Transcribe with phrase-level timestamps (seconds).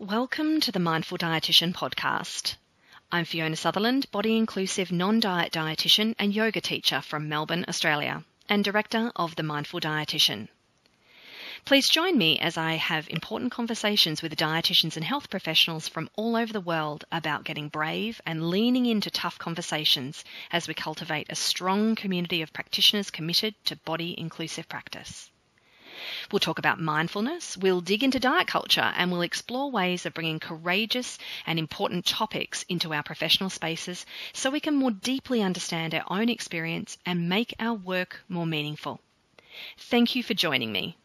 [0.00, 2.54] Welcome to the Mindful Dietitian podcast.
[3.10, 8.62] I'm Fiona Sutherland, body inclusive non diet dietitian and yoga teacher from Melbourne, Australia, and
[8.62, 10.50] director of The Mindful Dietitian.
[11.64, 16.36] Please join me as I have important conversations with dietitians and health professionals from all
[16.36, 21.34] over the world about getting brave and leaning into tough conversations as we cultivate a
[21.34, 25.32] strong community of practitioners committed to body inclusive practice.
[26.30, 30.40] We'll talk about mindfulness, we'll dig into diet culture, and we'll explore ways of bringing
[30.40, 36.04] courageous and important topics into our professional spaces so we can more deeply understand our
[36.08, 39.00] own experience and make our work more meaningful.
[39.78, 40.96] Thank you for joining me.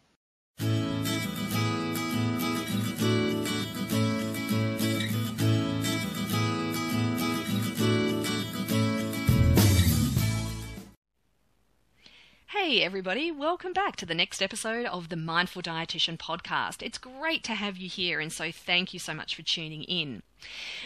[12.74, 16.82] Hey, everybody, welcome back to the next episode of the Mindful Dietitian podcast.
[16.82, 20.24] It's great to have you here, and so thank you so much for tuning in.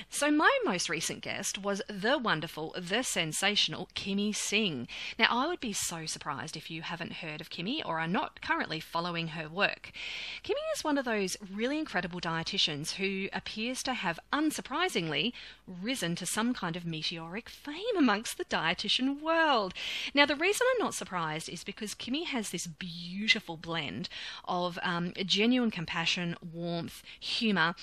[0.09, 4.87] So, my most recent guest was the wonderful, the sensational Kimmie Singh.
[5.17, 8.41] Now, I would be so surprised if you haven't heard of Kimmie or are not
[8.41, 9.91] currently following her work.
[10.43, 15.33] Kimmie is one of those really incredible dietitians who appears to have, unsurprisingly,
[15.67, 19.73] risen to some kind of meteoric fame amongst the dietitian world.
[20.13, 24.09] Now, the reason I'm not surprised is because Kimmie has this beautiful blend
[24.45, 27.75] of um, genuine compassion, warmth, humour,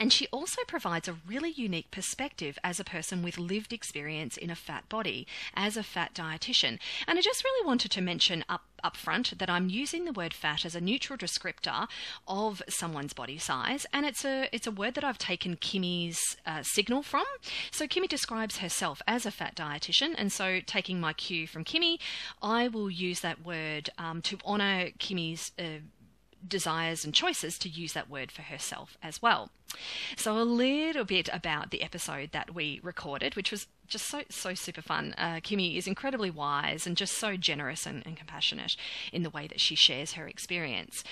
[0.00, 4.48] and she also provides a really unique perspective as a person with lived experience in
[4.48, 6.78] a fat body, as a fat dietitian.
[7.06, 10.32] And I just really wanted to mention up up front that I'm using the word
[10.32, 11.86] fat as a neutral descriptor
[12.26, 16.62] of someone's body size, and it's a it's a word that I've taken Kimmie's uh,
[16.62, 17.26] signal from.
[17.70, 21.98] So Kimmie describes herself as a fat dietitian, and so taking my cue from Kimmie,
[22.40, 25.52] I will use that word um, to honour Kimmie's.
[25.58, 25.80] Uh,
[26.46, 29.50] desires and choices to use that word for herself as well.
[30.16, 34.54] So, a little bit about the episode that we recorded, which was just so so
[34.54, 35.14] super fun.
[35.18, 38.76] Uh, Kimmie is incredibly wise and just so generous and, and, compassionate
[39.12, 41.02] in the way that she shares her experience.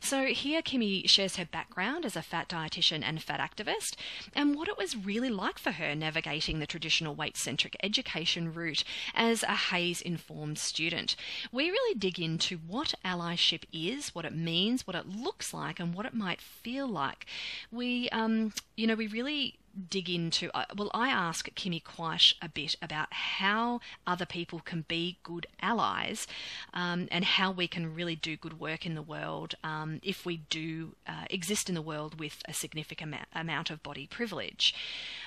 [0.00, 3.96] So here, Kimmie shares her background as a fat dietitian and fat activist,
[4.34, 9.42] and what it was really like for her navigating the traditional weight-centric education route as
[9.42, 11.16] a HAES informed student.
[11.50, 15.94] We really dig into what allyship is, what it means, what it looks like, and
[15.94, 17.26] what it might feel like.
[17.72, 19.58] We, um, you know, we really
[19.88, 24.84] dig into uh, well i ask kimmie quite a bit about how other people can
[24.88, 26.26] be good allies
[26.74, 30.38] um, and how we can really do good work in the world um, if we
[30.48, 34.74] do uh, exist in the world with a significant amount of body privilege.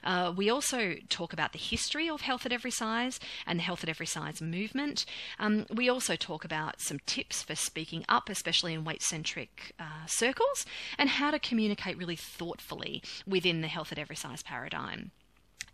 [0.04, 3.84] Uh, we also talk about the history of health at every size and the health
[3.84, 5.06] at every size movement.
[5.40, 10.06] Um, we also talk about some tips for speaking up especially in weight centric uh,
[10.06, 10.66] circles
[10.98, 15.12] and how to communicate really thoughtfully within the health at every size paradigm.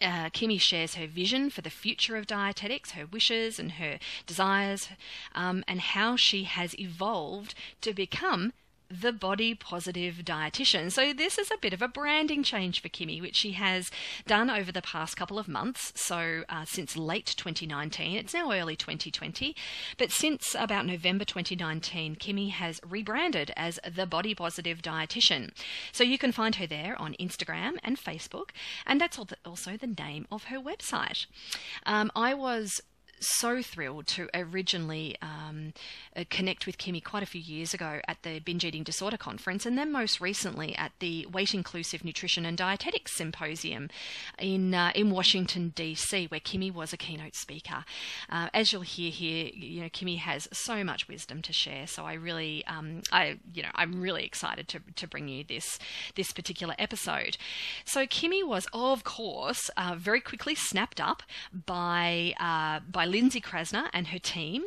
[0.02, 4.90] Uh, Kimmie shares her vision for the future of dietetics, her wishes and her desires,
[5.36, 8.54] um, and how she has evolved to become
[8.90, 10.92] the body positive dietitian.
[10.92, 13.92] So this is a bit of a branding change for Kimmie, which she has
[14.26, 15.94] done over the past couple of months.
[15.96, 19.56] So uh, since late 2019, it's now early 2020,
[19.98, 25.52] but since about November 2019, Kimmie has rebranded as the body positive dietitian.
[25.92, 28.50] So you can find her there on Instagram and Facebook,
[28.86, 31.28] and that's also the name of her website.
[31.86, 32.82] Um, I was
[33.20, 35.74] so thrilled to originally um,
[36.16, 39.66] uh, connect with Kimmie quite a few years ago at the Binge Eating Disorder Conference,
[39.66, 43.90] and then most recently at the Weight Inclusive Nutrition and Dietetics Symposium
[44.38, 47.86] in uh, in Washington D.C., where Kimmie was a keynote speaker.
[48.30, 51.88] Uh, as you'll hear here, you know Kimmie has so much wisdom to share.
[51.88, 55.80] So I really, um, I you know, I'm really excited to to bring you this
[56.16, 57.38] this particular episode.
[57.86, 61.24] So Kimmie was, of course, uh, very quickly snapped up
[61.66, 64.66] by uh, by Lindsay Krasner and her team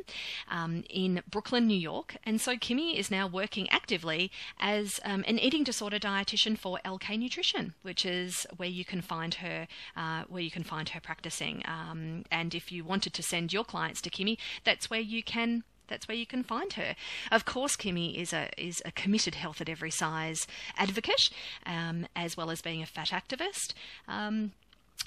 [0.50, 2.16] um, in Brooklyn, New York.
[2.24, 7.18] And so Kimmie is now working actively as um, an eating disorder dietitian for LK
[7.18, 11.62] Nutrition, which is where you can find her, uh, where you can find her practicing.
[11.66, 15.64] Um, and if you wanted to send your clients to Kimmie, that's where you can
[15.88, 16.96] that's where you can find her.
[17.30, 20.46] Of course, Kimmie is a is a committed health at every size
[20.78, 21.28] advocate,
[21.66, 23.74] um, as well as being a fat activist.
[24.08, 24.52] Um,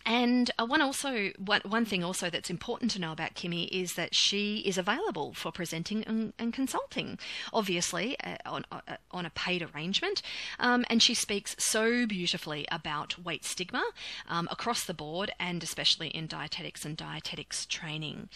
[0.06, 3.94] and uh, one also one, one thing also that's important to know about Kimmie is
[3.94, 7.18] that she is available for presenting and, and consulting,
[7.54, 10.22] obviously uh, on uh, on a paid arrangement,
[10.60, 13.84] um, and she speaks so beautifully about weight stigma
[14.28, 18.30] um, across the board and especially in dietetics and dietetics training.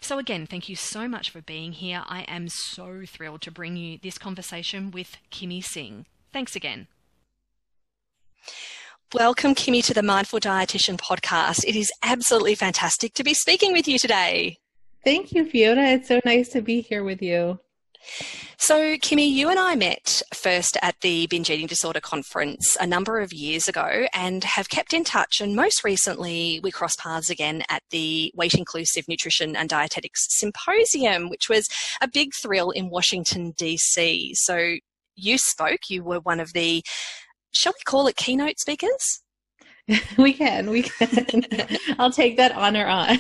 [0.00, 1.89] So again, thank you so much for being here.
[1.94, 6.06] I am so thrilled to bring you this conversation with Kimmie Singh.
[6.32, 6.86] Thanks again.
[9.12, 11.64] Welcome, Kimmie, to the Mindful Dietitian podcast.
[11.66, 14.58] It is absolutely fantastic to be speaking with you today.
[15.04, 15.82] Thank you, Fiona.
[15.82, 17.58] It's so nice to be here with you.
[18.58, 23.20] So, Kimmie, you and I met first at the Binge Eating Disorder Conference a number
[23.20, 25.40] of years ago and have kept in touch.
[25.40, 31.30] And most recently, we crossed paths again at the Weight Inclusive Nutrition and Dietetics Symposium,
[31.30, 31.68] which was
[32.00, 34.34] a big thrill in Washington, D.C.
[34.34, 34.76] So,
[35.16, 36.82] you spoke, you were one of the,
[37.52, 39.22] shall we call it keynote speakers?
[40.18, 41.46] we can, we can.
[41.98, 43.18] I'll take that honor on.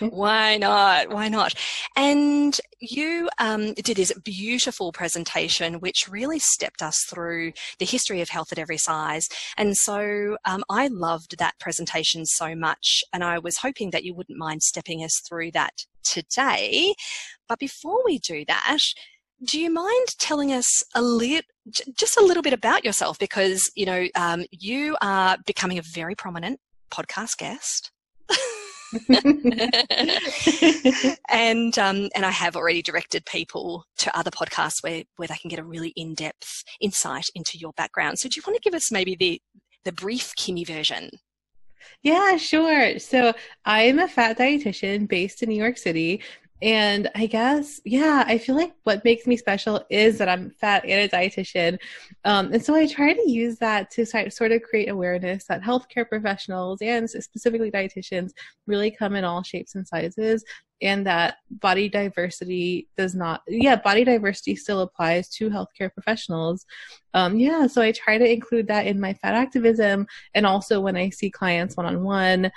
[0.10, 1.10] Why not?
[1.10, 1.54] Why not?
[1.96, 8.28] And you um, did this beautiful presentation, which really stepped us through the history of
[8.28, 9.28] health at every size.
[9.56, 14.14] And so um, I loved that presentation so much, and I was hoping that you
[14.14, 16.94] wouldn't mind stepping us through that today.
[17.48, 18.80] But before we do that,
[19.44, 21.42] do you mind telling us a little,
[21.96, 23.18] just a little bit about yourself?
[23.18, 27.92] Because you know um, you are becoming a very prominent podcast guest.
[31.28, 35.50] and um, and I have already directed people to other podcasts where where they can
[35.50, 38.18] get a really in depth insight into your background.
[38.18, 39.42] So do you want to give us maybe the
[39.84, 41.10] the brief Kimmie version?
[42.02, 42.98] Yeah, sure.
[42.98, 43.32] So
[43.64, 46.22] I'm a fat dietitian based in New York City.
[46.60, 50.84] And I guess, yeah, I feel like what makes me special is that I'm fat
[50.84, 51.78] and a dietitian.
[52.24, 56.08] Um, and so I try to use that to sort of create awareness that healthcare
[56.08, 58.32] professionals and specifically dietitians
[58.66, 60.44] really come in all shapes and sizes
[60.80, 66.66] and that body diversity does not, yeah, body diversity still applies to healthcare professionals.
[67.14, 70.96] Um, yeah, so I try to include that in my fat activism and also when
[70.96, 72.52] I see clients one on one.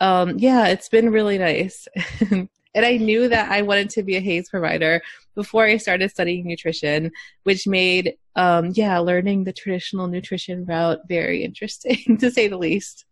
[0.00, 1.86] Um, yeah, it's been really nice.
[2.74, 5.02] And I knew that I wanted to be a HAES provider
[5.34, 7.10] before I started studying nutrition,
[7.44, 13.04] which made, um, yeah, learning the traditional nutrition route very interesting, to say the least.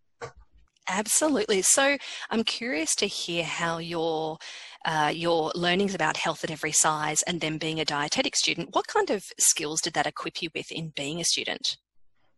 [0.89, 1.61] Absolutely.
[1.61, 1.97] So
[2.29, 4.39] I'm curious to hear how your
[4.83, 8.87] uh, your learnings about health at every size and then being a dietetic student, what
[8.87, 11.77] kind of skills did that equip you with in being a student?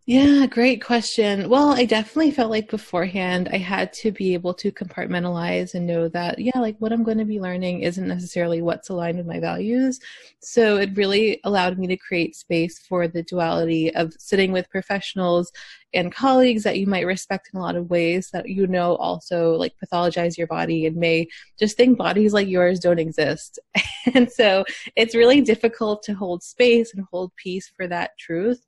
[0.05, 1.47] Yeah, great question.
[1.47, 6.09] Well, I definitely felt like beforehand I had to be able to compartmentalize and know
[6.09, 9.39] that, yeah, like what I'm going to be learning isn't necessarily what's aligned with my
[9.39, 10.01] values.
[10.41, 15.53] So it really allowed me to create space for the duality of sitting with professionals
[15.93, 19.51] and colleagues that you might respect in a lot of ways that you know also
[19.53, 21.27] like pathologize your body and may
[21.57, 23.57] just think bodies like yours don't exist.
[24.13, 24.65] and so
[24.97, 28.65] it's really difficult to hold space and hold peace for that truth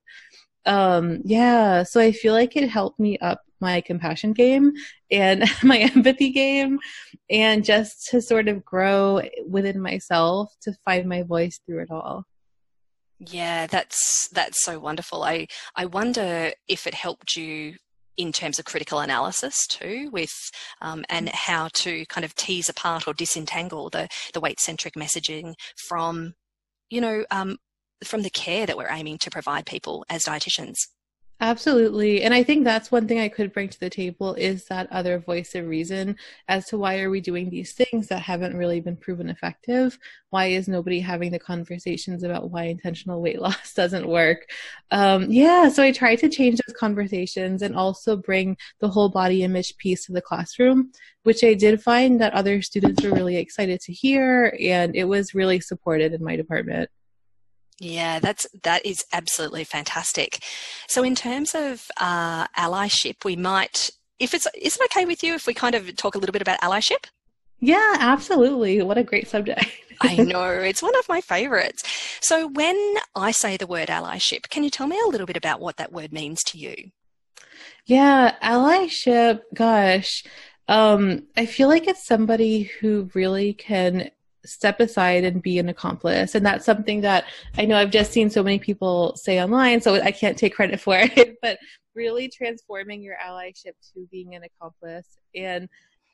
[0.65, 4.73] um yeah so i feel like it helped me up my compassion game
[5.11, 6.79] and my empathy game
[7.29, 12.25] and just to sort of grow within myself to find my voice through it all.
[13.19, 15.23] Yeah that's that's so wonderful.
[15.23, 17.75] I i wonder if it helped you
[18.17, 20.33] in terms of critical analysis too, with
[20.81, 25.53] um, and how to kind of tease apart or disentangle the the weight centric messaging
[25.87, 26.33] from,
[26.89, 27.57] you know, um,
[28.05, 30.87] from the care that we're aiming to provide people as dietitians.
[31.41, 32.21] Absolutely.
[32.23, 35.19] And I think that's one thing I could bring to the table is that other
[35.19, 36.15] voice of reason
[36.47, 39.99] as to why are we doing these things that haven't really been proven effective?
[40.29, 44.49] Why is nobody having the conversations about why intentional weight loss doesn't work?
[44.91, 49.43] Um, yeah, so I try to change those conversations and also bring the whole body
[49.43, 50.93] image piece to the classroom,
[51.23, 55.35] which I did find that other students were really excited to hear and it was
[55.35, 56.89] really supported in my department.
[57.79, 60.39] Yeah, that's that is absolutely fantastic.
[60.87, 65.33] So, in terms of uh, allyship, we might, if it's is it okay with you
[65.33, 67.05] if we kind of talk a little bit about allyship?
[67.59, 68.81] Yeah, absolutely.
[68.81, 69.65] What a great subject.
[70.01, 71.83] I know it's one of my favorites.
[72.21, 75.59] So, when I say the word allyship, can you tell me a little bit about
[75.59, 76.75] what that word means to you?
[77.85, 79.41] Yeah, allyship.
[79.53, 80.23] Gosh,
[80.67, 84.09] um, I feel like it's somebody who really can
[84.45, 86.35] step aside and be an accomplice.
[86.35, 87.25] And that's something that
[87.57, 90.79] I know I've just seen so many people say online, so I can't take credit
[90.79, 91.57] for it, but
[91.95, 95.17] really transforming your allyship to being an accomplice.
[95.35, 95.69] And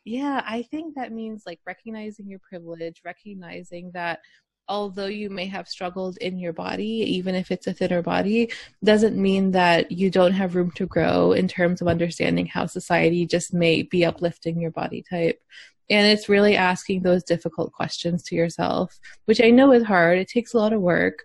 [0.05, 4.19] yeah, I think that means like recognizing your privilege, recognizing that
[4.67, 8.50] although you may have struggled in your body, even if it's a thinner body,
[8.83, 13.25] doesn't mean that you don't have room to grow in terms of understanding how society
[13.25, 15.41] just may be uplifting your body type.
[15.89, 20.17] And it's really asking those difficult questions to yourself, which I know is hard.
[20.17, 21.23] It takes a lot of work.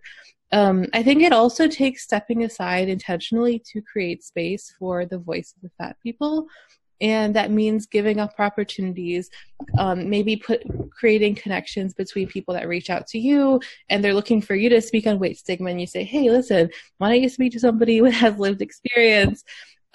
[0.53, 5.55] Um, I think it also takes stepping aside intentionally to create space for the voice
[5.57, 6.49] of the fat people
[7.01, 9.29] and that means giving up opportunities
[9.79, 13.61] um, maybe put creating connections between people that reach out to you
[13.91, 16.71] and they're looking for you to speak on weight stigma and you say hey listen
[16.99, 19.45] why don't you speak to somebody who has lived experience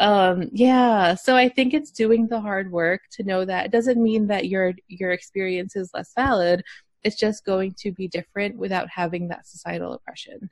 [0.01, 4.01] um, yeah so i think it's doing the hard work to know that it doesn't
[4.01, 6.63] mean that your your experience is less valid
[7.03, 10.50] it's just going to be different without having that societal oppression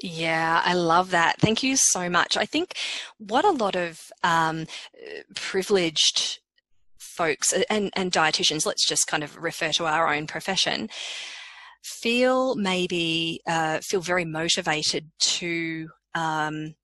[0.00, 1.40] yeah, I love that.
[1.40, 2.36] Thank you so much.
[2.36, 2.76] I think
[3.18, 4.66] what a lot of um,
[5.34, 6.38] privileged
[6.98, 10.88] folks and, and dietitians, let's just kind of refer to our own profession,
[11.82, 16.74] feel maybe uh, feel very motivated to um,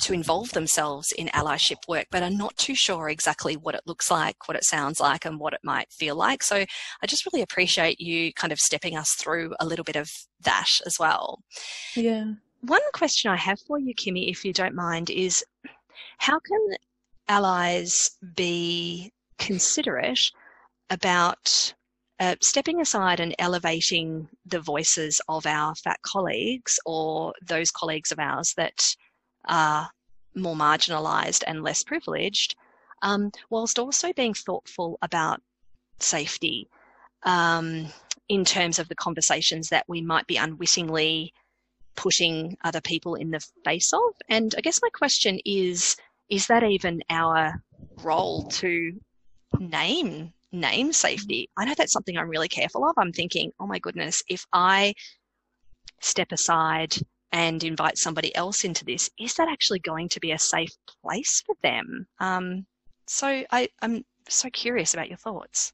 [0.00, 4.10] to involve themselves in allyship work, but are not too sure exactly what it looks
[4.10, 6.42] like, what it sounds like, and what it might feel like.
[6.42, 10.10] So I just really appreciate you kind of stepping us through a little bit of
[10.42, 11.40] that as well.
[11.94, 12.32] Yeah.
[12.60, 15.44] One question I have for you, Kimmie, if you don't mind, is
[16.18, 16.76] how can
[17.28, 20.30] allies be considerate
[20.90, 21.74] about
[22.20, 28.18] uh, stepping aside and elevating the voices of our fat colleagues or those colleagues of
[28.18, 28.96] ours that
[29.46, 29.90] are
[30.34, 32.54] more marginalized and less privileged,
[33.02, 35.40] um, whilst also being thoughtful about
[36.00, 36.68] safety
[37.24, 37.86] um,
[38.28, 41.32] in terms of the conversations that we might be unwittingly
[41.96, 44.14] putting other people in the face of.
[44.28, 45.96] And I guess my question is,
[46.28, 47.60] is that even our
[48.02, 48.92] role to
[49.58, 51.48] name name safety?
[51.56, 52.94] I know that's something I'm really careful of.
[52.96, 54.94] I'm thinking, oh my goodness, if I
[56.00, 56.94] step aside
[57.32, 61.42] and invite somebody else into this, is that actually going to be a safe place
[61.44, 62.06] for them?
[62.20, 62.66] Um,
[63.06, 65.72] so I, I'm so curious about your thoughts.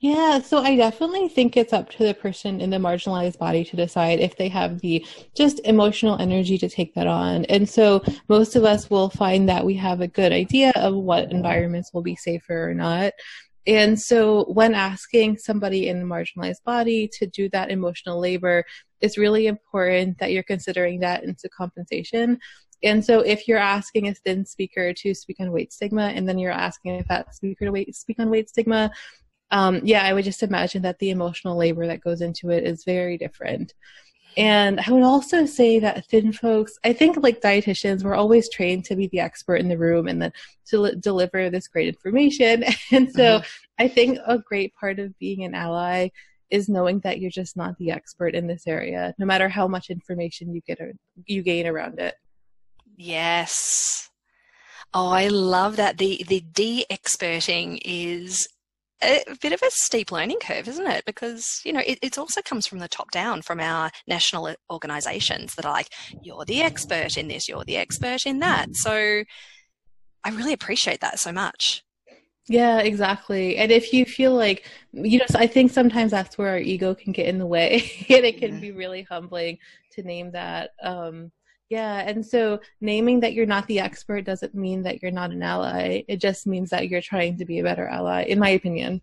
[0.00, 3.76] Yeah, so I definitely think it's up to the person in the marginalized body to
[3.76, 5.04] decide if they have the
[5.36, 7.44] just emotional energy to take that on.
[7.46, 11.32] And so most of us will find that we have a good idea of what
[11.32, 13.12] environments will be safer or not.
[13.66, 18.64] And so when asking somebody in the marginalized body to do that emotional labor,
[19.00, 22.38] it's really important that you're considering that into compensation.
[22.82, 26.38] And so if you're asking a thin speaker to speak on weight stigma and then
[26.38, 28.90] you're asking a fat speaker to wait, speak on weight stigma,
[29.50, 32.84] um, yeah, I would just imagine that the emotional labor that goes into it is
[32.84, 33.74] very different.
[34.36, 38.84] And I would also say that thin folks, I think like dietitians, we're always trained
[38.84, 40.32] to be the expert in the room and then
[40.66, 42.64] to l- deliver this great information.
[42.92, 43.82] And so mm-hmm.
[43.84, 46.10] I think a great part of being an ally
[46.50, 49.90] is knowing that you're just not the expert in this area, no matter how much
[49.90, 50.92] information you get or
[51.26, 52.14] you gain around it.
[52.96, 54.10] Yes.
[54.94, 55.98] Oh, I love that.
[55.98, 58.48] The the de-experting is
[59.02, 61.04] a bit of a steep learning curve, isn't it?
[61.04, 65.54] Because, you know, it, it also comes from the top down from our national organizations
[65.54, 65.88] that are like,
[66.22, 68.74] you're the expert in this, you're the expert in that.
[68.74, 69.22] So
[70.24, 71.84] I really appreciate that so much.
[72.48, 73.58] Yeah, exactly.
[73.58, 77.12] And if you feel like, you know, I think sometimes that's where our ego can
[77.12, 77.74] get in the way
[78.08, 79.58] and it can be really humbling
[79.92, 80.70] to name that.
[80.82, 81.30] Um,
[81.68, 85.42] yeah, and so naming that you're not the expert doesn't mean that you're not an
[85.42, 86.02] ally.
[86.08, 89.02] It just means that you're trying to be a better ally, in my opinion.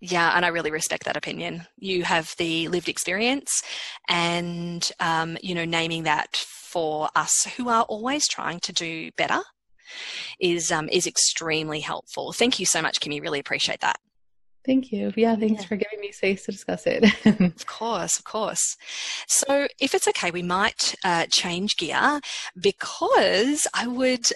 [0.00, 1.66] Yeah, and I really respect that opinion.
[1.76, 3.62] You have the lived experience,
[4.08, 9.40] and um, you know, naming that for us who are always trying to do better
[10.40, 12.32] is um, is extremely helpful.
[12.32, 13.20] Thank you so much, Kimmie.
[13.20, 13.98] Really appreciate that.
[14.64, 15.12] Thank you.
[15.14, 15.68] Yeah, thanks yeah.
[15.68, 17.04] for giving me space to discuss it.
[17.26, 18.76] of course, of course.
[19.28, 22.20] So, if it's okay, we might uh, change gear
[22.58, 24.26] because I would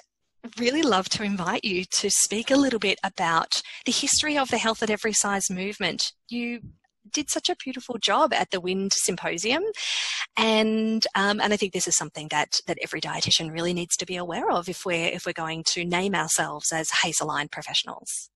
[0.59, 4.59] really love to invite you to speak a little bit about the history of the
[4.59, 6.13] Health at Every Size movement.
[6.29, 6.61] You
[7.13, 9.63] did such a beautiful job at the WIND Symposium,
[10.37, 14.07] and um, and I think this is something that that every dietitian really needs to
[14.07, 18.31] be aware of if we're if we're going to name ourselves as HAES aligned professionals.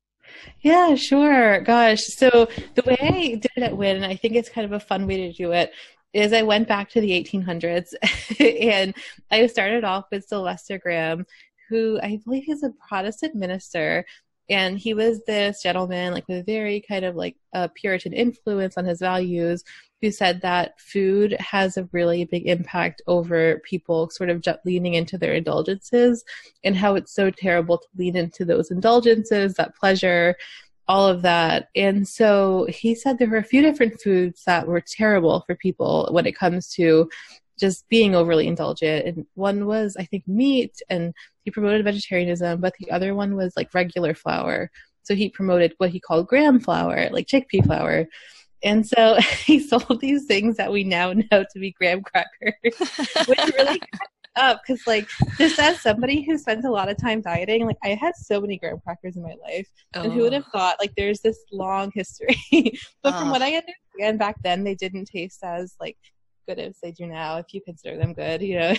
[0.61, 1.61] Yeah, sure.
[1.61, 2.05] Gosh.
[2.05, 5.07] So the way I did it at WIND, I think it's kind of a fun
[5.07, 5.73] way to do it,
[6.12, 7.95] is I went back to the 1800s
[8.62, 8.95] and
[9.31, 11.26] I started off with Sylvester Graham,
[11.69, 14.05] who I believe is a Protestant minister.
[14.51, 18.77] And he was this gentleman, like with a very kind of like a Puritan influence
[18.77, 19.63] on his values,
[20.01, 25.17] who said that food has a really big impact over people sort of leaning into
[25.17, 26.25] their indulgences
[26.65, 30.37] and how it's so terrible to lean into those indulgences, that pleasure.
[30.89, 31.69] all of that.
[31.77, 36.09] And so he said there were a few different foods that were terrible for people
[36.11, 37.09] when it comes to
[37.62, 39.07] just being overly indulgent.
[39.07, 41.14] And one was, I think, meat, and
[41.45, 44.69] he promoted vegetarianism, but the other one was like regular flour.
[45.04, 48.07] So he promoted what he called graham flour, like chickpea flour.
[48.64, 49.16] And so
[49.47, 52.54] he sold these things that we now know to be graham crackers,
[53.28, 53.81] which really
[54.37, 57.88] up because like just as somebody who spends a lot of time dieting like i
[57.88, 60.00] had so many graham crackers in my life oh.
[60.00, 60.37] and who would oh.
[60.37, 60.59] have oh.
[60.59, 62.35] thought like there's this long history
[63.02, 65.99] but from what i understand back then they didn't taste as like
[66.49, 68.75] good as they do now if you consider them good you know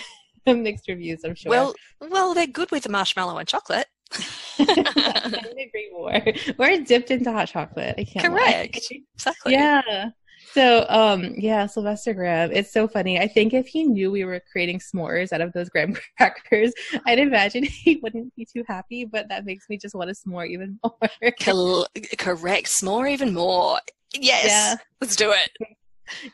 [0.54, 3.86] mixed reviews i'm sure well well they're good with the marshmallow and chocolate
[4.58, 6.22] I agree more.
[6.58, 7.96] Or dipped into hot chocolate.
[7.98, 8.26] I can't.
[8.26, 8.80] Correct.
[8.90, 9.00] Lie.
[9.14, 9.52] Exactly.
[9.52, 10.10] Yeah.
[10.52, 12.52] So, um, yeah, Sylvester Graham.
[12.52, 13.18] It's so funny.
[13.18, 16.72] I think if he knew we were creating s'mores out of those graham crackers,
[17.06, 19.04] I'd imagine he wouldn't be too happy.
[19.04, 21.32] But that makes me just want a s'more even more.
[22.18, 23.78] correct, s'more even more.
[24.12, 24.76] Yes, yeah.
[25.00, 25.76] let's do it.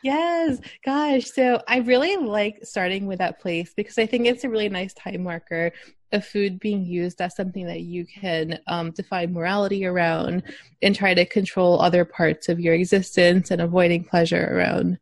[0.03, 1.25] Yes, gosh.
[1.31, 4.93] So I really like starting with that place because I think it's a really nice
[4.93, 5.71] time marker
[6.11, 10.43] of food being used as something that you can um, define morality around
[10.81, 14.97] and try to control other parts of your existence and avoiding pleasure around.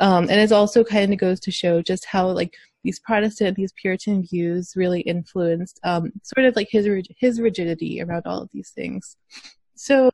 [0.00, 3.72] Um, and it also kind of goes to show just how like these Protestant, these
[3.72, 6.88] Puritan views really influenced um, sort of like his
[7.18, 9.16] his rigidity around all of these things.
[9.76, 10.10] So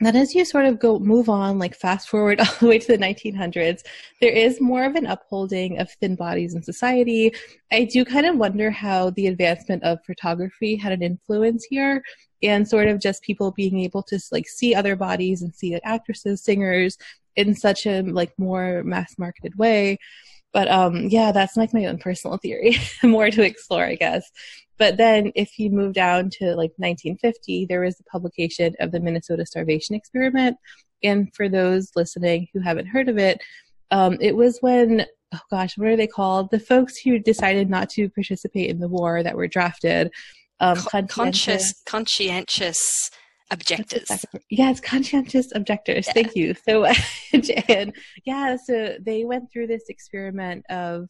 [0.00, 2.86] then as you sort of go move on like fast forward all the way to
[2.88, 3.82] the 1900s
[4.20, 7.32] there is more of an upholding of thin bodies in society.
[7.72, 12.02] I do kind of wonder how the advancement of photography had an influence here
[12.42, 16.42] and sort of just people being able to like see other bodies and see actresses
[16.42, 16.96] singers
[17.36, 19.98] in such a like more mass marketed way.
[20.52, 22.76] But um yeah that's like my own personal theory.
[23.02, 24.30] More to explore i guess
[24.78, 29.00] but then if you move down to like 1950, there was the publication of the
[29.00, 30.56] Minnesota Starvation Experiment.
[31.02, 33.40] And for those listening who haven't heard of it,
[33.90, 36.50] um, it was when, oh gosh, what are they called?
[36.50, 40.12] The folks who decided not to participate in the war that were drafted.
[40.60, 43.10] Um, Con- conscious, conscientious
[43.50, 44.24] objectors.
[44.50, 46.06] Yes, conscientious objectors.
[46.08, 46.12] Yeah.
[46.12, 46.54] Thank you.
[46.68, 46.86] So,
[48.24, 51.08] yeah, so they went through this experiment of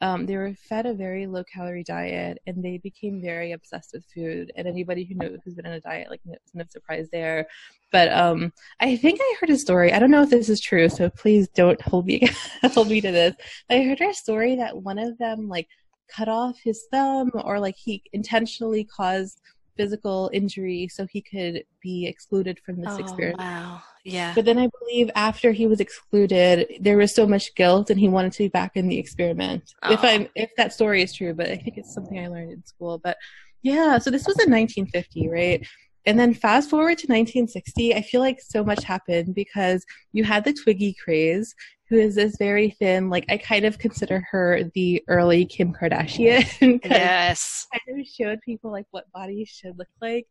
[0.00, 4.04] um, they were fed a very low calorie diet and they became very obsessed with
[4.14, 7.46] food and anybody who knows who's been on a diet like it's no surprise there
[7.92, 10.88] but um, i think i heard a story i don't know if this is true
[10.88, 12.28] so please don't hold me
[12.74, 13.34] hold me to this
[13.70, 15.68] i heard a story that one of them like
[16.08, 19.40] cut off his thumb or like he intentionally caused
[19.76, 23.38] physical injury so he could be excluded from this oh, experiment.
[23.38, 23.82] Wow.
[24.06, 24.32] Yeah.
[24.36, 28.08] But then I believe after he was excluded, there was so much guilt and he
[28.08, 29.74] wanted to be back in the experiment.
[29.82, 29.92] Oh.
[29.92, 32.64] If I'm if that story is true, but I think it's something I learned in
[32.64, 33.00] school.
[33.02, 33.16] But
[33.62, 35.66] yeah, so this was in 1950, right?
[36.06, 40.44] And then fast forward to 1960, I feel like so much happened because you had
[40.44, 41.52] the Twiggy craze,
[41.88, 46.80] who is this very thin, like I kind of consider her the early Kim Kardashian.
[46.84, 47.66] yes.
[47.88, 50.28] Kind of showed people like what bodies should look like.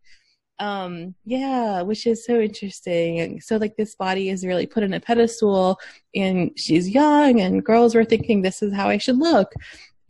[0.59, 3.41] Um, yeah, which is so interesting.
[3.41, 5.79] So like this body is really put in a pedestal
[6.13, 9.51] and she's young and girls were thinking this is how I should look.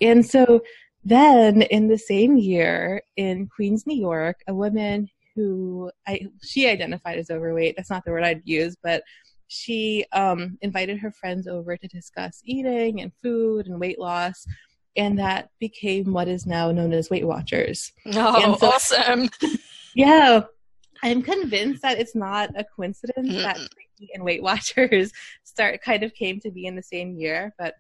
[0.02, 0.62] And so
[1.04, 7.18] then in the same year in Queens, New York, a woman who I she identified
[7.18, 7.76] as overweight.
[7.76, 9.04] That's not the word I'd use, but
[9.48, 14.46] she um, invited her friends over to discuss eating and food and weight loss.
[14.98, 17.92] And that became what is now known as Weight Watchers.
[18.14, 19.30] Oh, so, awesome.
[19.96, 20.44] yeah.
[21.04, 23.42] I'm convinced that it's not a coincidence mm.
[23.42, 25.12] that Reiki and Weight Watchers
[25.44, 27.76] start kind of came to be in the same year, but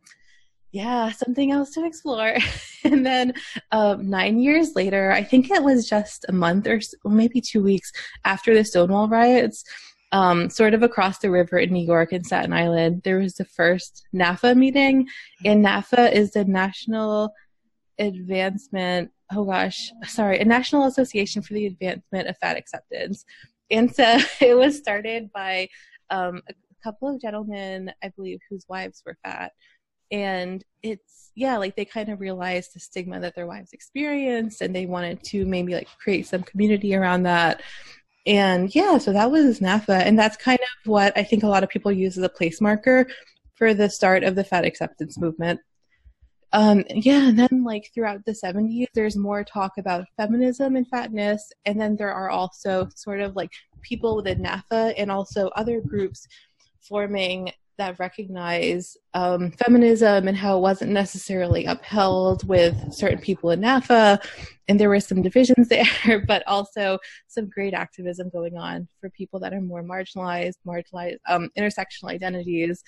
[0.71, 2.36] yeah, something else to explore.
[2.84, 3.34] and then
[3.71, 7.63] um, nine years later, I think it was just a month or so, maybe two
[7.63, 7.91] weeks
[8.25, 9.63] after the Stonewall riots,
[10.12, 13.45] um, sort of across the river in New York and Staten Island, there was the
[13.45, 15.08] first NAAFA meeting.
[15.43, 17.34] And NAAFA is the National
[17.97, 23.25] Advancement, oh gosh, sorry, a National Association for the Advancement of Fat Acceptance.
[23.71, 25.69] And so it was started by
[26.09, 29.51] um, a couple of gentlemen, I believe, whose wives were fat.
[30.11, 34.75] And it's, yeah, like they kind of realized the stigma that their wives experienced and
[34.75, 37.61] they wanted to maybe like create some community around that
[38.25, 40.01] and yeah, so that was NAAFA.
[40.01, 42.59] And that's kind of what I think a lot of people use as a place
[42.59, 43.07] marker
[43.53, 45.59] for the start of the fat acceptance movement.
[46.55, 51.51] Um, yeah, and then like throughout the 70s, there's more talk about feminism and fatness.
[51.65, 56.25] And then there are also sort of like people within NAAFA and also other groups
[56.79, 63.59] forming that recognize um, feminism and how it wasn't necessarily upheld with certain people in
[63.59, 64.25] NAAFA,
[64.69, 65.67] and there were some divisions
[66.05, 71.17] there, but also some great activism going on for people that are more marginalized, marginalized
[71.27, 72.81] um, intersectional identities.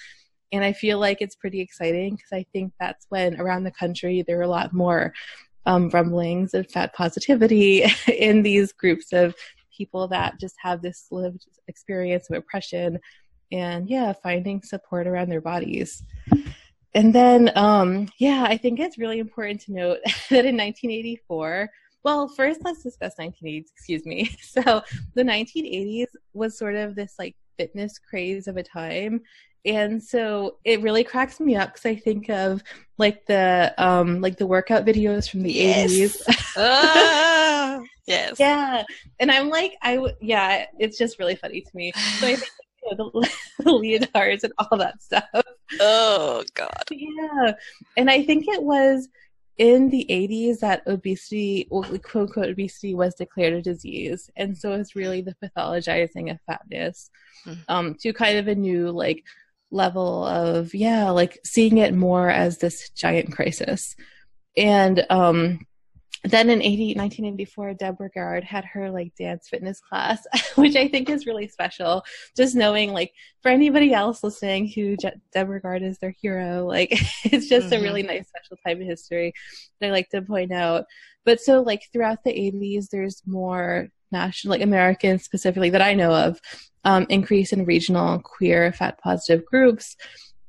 [0.51, 4.23] And I feel like it's pretty exciting because I think that's when around the country
[4.25, 5.13] there are a lot more
[5.65, 9.35] um, rumblings of fat positivity in these groups of
[9.75, 12.99] people that just have this lived experience of oppression
[13.51, 16.03] and yeah, finding support around their bodies.
[16.93, 21.69] And then, um, yeah, I think it's really important to note that in 1984,
[22.03, 24.29] well, first let's discuss 1980s, excuse me.
[24.41, 24.81] So
[25.13, 29.21] the 1980s was sort of this like fitness craze of a time.
[29.65, 32.63] And so it really cracks me up because I think of
[32.97, 35.91] like the um like the workout videos from the yes.
[35.91, 36.55] 80s.
[36.55, 38.39] uh, yes.
[38.39, 38.83] Yeah.
[39.19, 41.91] And I'm like, I w- yeah, it's just really funny to me.
[42.19, 42.51] So I think
[42.91, 45.25] the, the leotards and all that stuff.
[45.79, 46.83] Oh God.
[46.89, 47.53] Yeah,
[47.97, 49.09] and I think it was
[49.57, 54.73] in the 80s that obesity, well, quote unquote obesity, was declared a disease, and so
[54.73, 57.09] it's really the pathologizing of fatness
[57.45, 57.57] mm.
[57.67, 59.23] um, to kind of a new like
[59.71, 63.95] level of yeah, like seeing it more as this giant crisis,
[64.55, 65.65] and um,
[66.23, 70.25] then in 80, 1984, Deb Burgard had her like dance fitness class,
[70.55, 72.03] which I think is really special.
[72.35, 76.89] Just knowing, like, for anybody else listening who Je- Deb Burgard is their hero, like,
[77.23, 77.81] it's just mm-hmm.
[77.81, 79.33] a really nice special time in history
[79.79, 80.85] that I like to point out.
[81.25, 86.13] But so, like, throughout the 80s, there's more national, like, Americans specifically that I know
[86.13, 86.39] of,
[86.83, 89.97] um, increase in regional queer fat positive groups.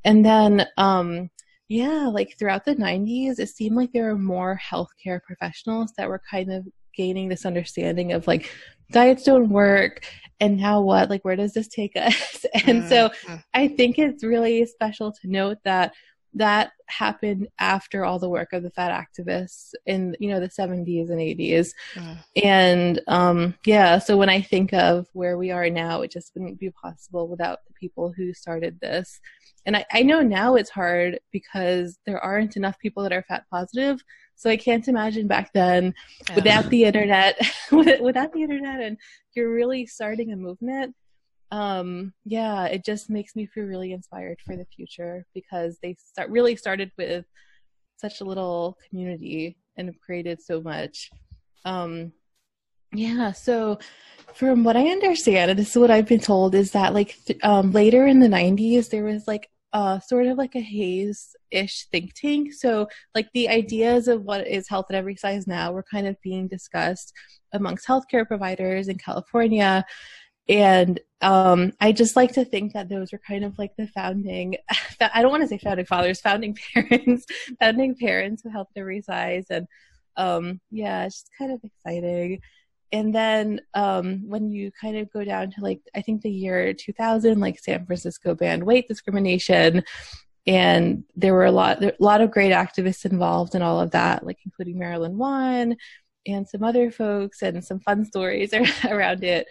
[0.04, 1.30] And then, um,
[1.68, 6.22] yeah, like throughout the 90s, it seemed like there were more healthcare professionals that were
[6.30, 8.50] kind of gaining this understanding of like
[8.90, 10.04] diets don't work
[10.40, 11.10] and now what?
[11.10, 12.46] Like, where does this take us?
[12.66, 12.88] and mm-hmm.
[12.88, 13.10] so
[13.54, 15.94] I think it's really special to note that
[16.38, 21.10] that happened after all the work of the fat activists in you know the 70s
[21.10, 22.18] and 80s mm.
[22.42, 26.58] and um yeah so when i think of where we are now it just wouldn't
[26.58, 29.20] be possible without the people who started this
[29.68, 33.44] and I, I know now it's hard because there aren't enough people that are fat
[33.50, 34.02] positive.
[34.34, 35.92] So I can't imagine back then
[36.34, 37.38] without the internet,
[37.70, 38.96] without the internet, and
[39.34, 40.94] you're really starting a movement.
[41.50, 46.30] Um, yeah, it just makes me feel really inspired for the future because they start
[46.30, 47.24] really started with
[47.96, 51.10] such a little community and have created so much.
[51.64, 52.12] Um,
[52.92, 53.78] yeah, so
[54.34, 57.38] from what I understand, and this is what I've been told, is that like th-
[57.42, 61.86] um, later in the 90s, there was like uh, sort of like a HAES ish
[61.90, 62.54] think tank.
[62.54, 66.16] So, like the ideas of what is health at every size now were kind of
[66.22, 67.12] being discussed
[67.52, 69.84] amongst healthcare providers in California.
[70.48, 74.56] And um, I just like to think that those are kind of like the founding,
[75.00, 77.26] I don't want to say founding fathers, founding parents,
[77.60, 79.46] founding parents who helped to resize.
[79.50, 79.66] And
[80.16, 82.40] um, yeah, it's just kind of exciting
[82.92, 86.72] and then um, when you kind of go down to like i think the year
[86.72, 89.82] 2000 like san francisco banned weight discrimination
[90.46, 94.24] and there were a lot a lot of great activists involved in all of that
[94.24, 95.76] like including marilyn wann
[96.26, 98.52] and some other folks and some fun stories
[98.84, 99.46] around it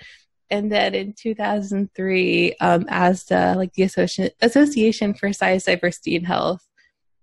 [0.50, 6.68] and then in 2003 um, asdah like the Associ- association for size diversity and health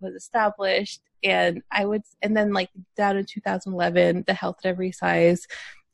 [0.01, 4.93] was established and i would and then like down in 2011 the health at every
[4.93, 5.47] size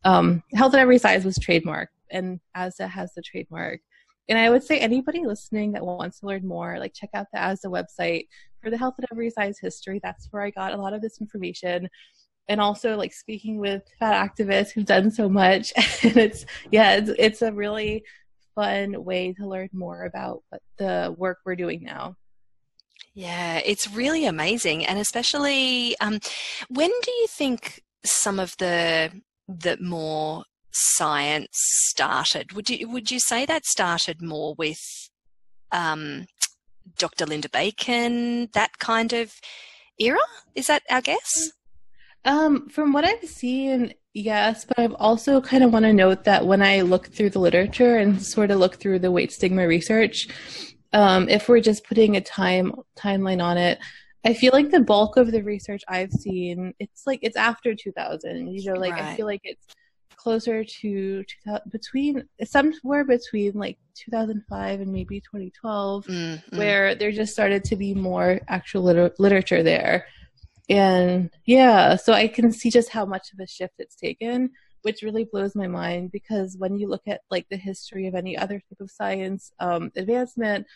[0.04, 3.80] um, Health at Every Size was trademarked, and ASDAH has the trademark.
[4.28, 7.38] And I would say anybody listening that wants to learn more, like check out the
[7.38, 8.28] ASDAH website
[8.62, 10.00] for the Health at Every Size history.
[10.02, 11.88] That's where I got a lot of this information.
[12.48, 15.72] And also like speaking with fat activists who've done so much.
[16.02, 18.04] and it's yeah, it's it's a really
[18.54, 20.42] fun way to learn more about
[20.78, 22.16] the work we're doing now.
[23.14, 24.84] Yeah, it's really amazing.
[24.86, 26.18] And especially um,
[26.68, 29.12] when do you think some of the
[29.48, 32.52] the more science started.
[32.52, 34.80] Would you would you say that started more with
[35.72, 36.26] um,
[36.96, 37.26] Dr.
[37.26, 39.34] Linda Bacon, that kind of
[39.98, 40.18] era?
[40.54, 41.50] Is that our guess?
[42.24, 46.46] Um, from what I've seen, yes, but I've also kind of want to note that
[46.46, 50.28] when I look through the literature and sort of look through the weight stigma research,
[50.92, 53.78] um, if we're just putting a time timeline on it,
[54.24, 58.54] I feel like the bulk of the research I've seen, it's like it's after 2000.
[58.54, 59.04] You know, like right.
[59.04, 59.66] I feel like it's
[60.16, 67.32] closer to 2000, between somewhere between like 2005 and maybe 2012, mm, where there just
[67.32, 70.06] started to be more actual liter- literature there.
[70.70, 74.50] And yeah, so I can see just how much of a shift it's taken,
[74.82, 78.38] which really blows my mind because when you look at like the history of any
[78.38, 80.66] other type of science um, advancement,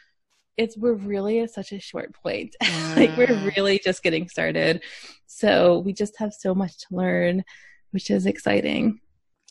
[0.57, 2.57] it's we're really at such a short point.
[2.61, 2.97] Mm.
[2.97, 4.83] like we're really just getting started.
[5.27, 7.45] So we just have so much to learn,
[7.93, 9.01] which is exciting.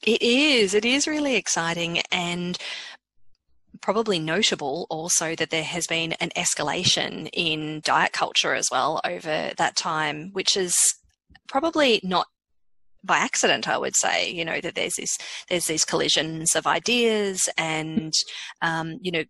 [0.05, 0.73] It is.
[0.73, 2.57] It is really exciting and
[3.81, 9.51] probably notable also that there has been an escalation in diet culture as well over
[9.57, 10.75] that time, which is
[11.47, 12.27] probably not
[13.03, 15.17] by accident, I would say, you know, that there's this,
[15.49, 18.13] there's these collisions of ideas and,
[18.61, 19.23] um, you know,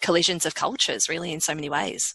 [0.00, 2.14] collisions of cultures really in so many ways.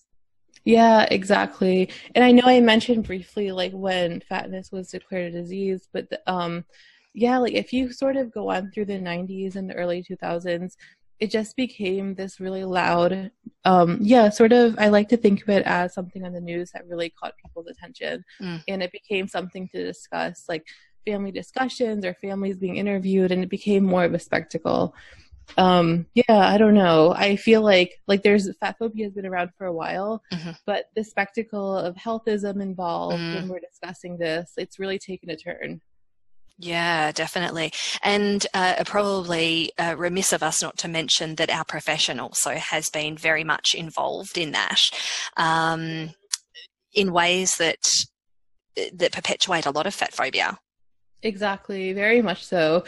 [0.64, 1.90] Yeah, exactly.
[2.16, 6.66] And I know I mentioned briefly like when fatness was declared a disease, but um
[7.14, 10.74] yeah, like if you sort of go on through the 90s and the early 2000s,
[11.20, 13.32] it just became this really loud
[13.64, 16.72] um yeah, sort of I like to think of it as something on the news
[16.72, 18.64] that really caught people's attention mm.
[18.68, 20.66] and it became something to discuss like
[21.06, 24.96] family discussions or families being interviewed and it became more of a spectacle
[25.58, 29.52] um yeah i don't know i feel like like there's fat phobia has been around
[29.58, 30.52] for a while mm-hmm.
[30.66, 33.36] but the spectacle of healthism involved mm.
[33.36, 35.80] when we're discussing this it's really taken a turn
[36.58, 37.74] yeah, definitely.
[38.04, 42.90] And uh, probably uh, remiss of us not to mention that our profession also has
[42.90, 44.80] been very much involved in that
[45.38, 46.12] um,
[46.94, 47.84] in ways that
[48.94, 50.58] that perpetuate a lot of fat phobia.
[51.22, 52.84] Exactly, very much so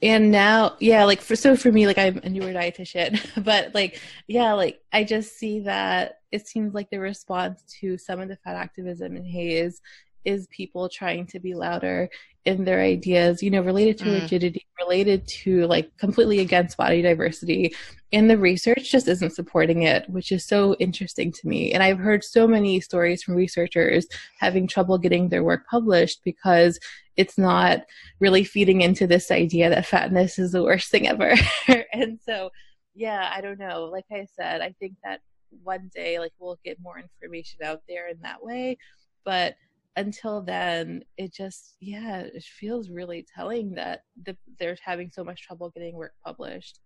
[0.00, 4.00] and now yeah like for so for me like i'm a newer dietitian but like
[4.28, 8.36] yeah like i just see that it seems like the response to some of the
[8.36, 9.80] fat activism in HAES
[10.24, 12.08] is people trying to be louder
[12.44, 14.22] in their ideas, you know, related to mm.
[14.22, 17.74] rigidity, related to like completely against body diversity.
[18.10, 21.72] And the research just isn't supporting it, which is so interesting to me.
[21.72, 24.06] And I've heard so many stories from researchers
[24.40, 26.78] having trouble getting their work published because
[27.18, 27.80] it's not
[28.18, 31.34] really feeding into this idea that fatness is the worst thing ever.
[31.92, 32.48] and so,
[32.94, 33.90] yeah, I don't know.
[33.92, 35.20] Like I said, I think that
[35.62, 38.78] one day, like, we'll get more information out there in that way.
[39.24, 39.56] But
[39.98, 45.42] until then, it just, yeah, it feels really telling that the, they're having so much
[45.42, 46.78] trouble getting work published.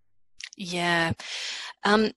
[0.57, 1.13] Yeah.
[1.83, 2.11] Um,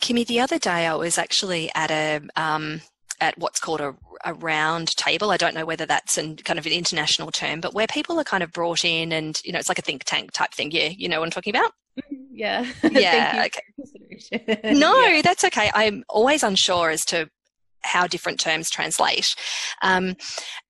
[0.00, 2.82] Kimmie, the other day I was actually at a, um,
[3.20, 5.30] at what's called a, a round table.
[5.30, 8.24] I don't know whether that's an, kind of an international term, but where people are
[8.24, 10.70] kind of brought in and, you know, it's like a think tank type thing.
[10.70, 11.72] Yeah, you know what I'm talking about?
[11.98, 12.20] Mm-hmm.
[12.30, 12.66] Yeah.
[12.90, 13.46] Yeah.
[13.46, 14.60] okay.
[14.74, 15.22] no, yeah.
[15.22, 15.70] that's okay.
[15.74, 17.28] I'm always unsure as to
[17.82, 19.34] how different terms translate.
[19.82, 20.16] Um,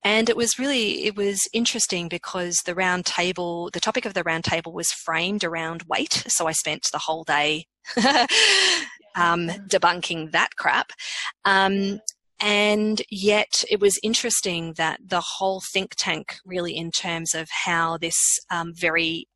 [0.04, 4.22] and it was really, it was interesting because the round table, the topic of the
[4.22, 6.24] round table was framed around weight.
[6.28, 7.66] So I spent the whole day
[9.16, 10.92] um, debunking that crap.
[11.44, 12.00] Um,
[12.40, 17.98] and yet it was interesting that the whole think tank really in terms of how
[17.98, 19.28] this um, very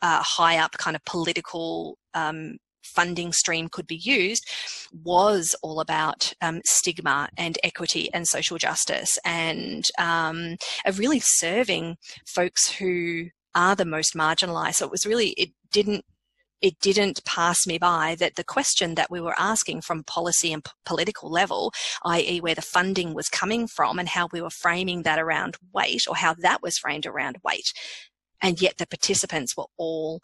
[0.00, 2.56] uh, high up kind of political um,
[2.94, 4.46] funding stream could be used
[4.92, 11.96] was all about um, stigma and equity and social justice and um, of really serving
[12.26, 14.76] folks who are the most marginalized.
[14.76, 16.04] So it was really, it didn't
[16.60, 20.64] it didn't pass me by that the question that we were asking from policy and
[20.64, 21.72] p- political level,
[22.04, 26.02] i.e., where the funding was coming from and how we were framing that around weight
[26.08, 27.72] or how that was framed around weight.
[28.42, 30.20] And yet the participants were all,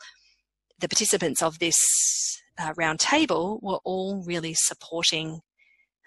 [0.80, 5.40] the participants of this uh, round table were all really supporting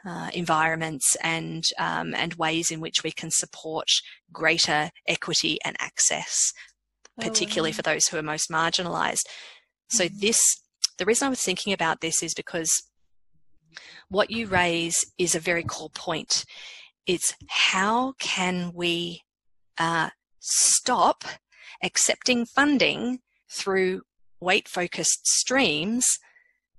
[0.05, 3.87] uh, environments and um, and ways in which we can support
[4.31, 6.53] greater equity and access,
[7.19, 9.23] particularly oh, for those who are most marginalised.
[9.89, 10.19] So mm-hmm.
[10.19, 10.39] this,
[10.97, 12.71] the reason I was thinking about this is because
[14.09, 16.45] what you raise is a very core point.
[17.05, 19.21] It's how can we
[19.77, 21.23] uh, stop
[21.83, 24.01] accepting funding through
[24.39, 26.19] weight focused streams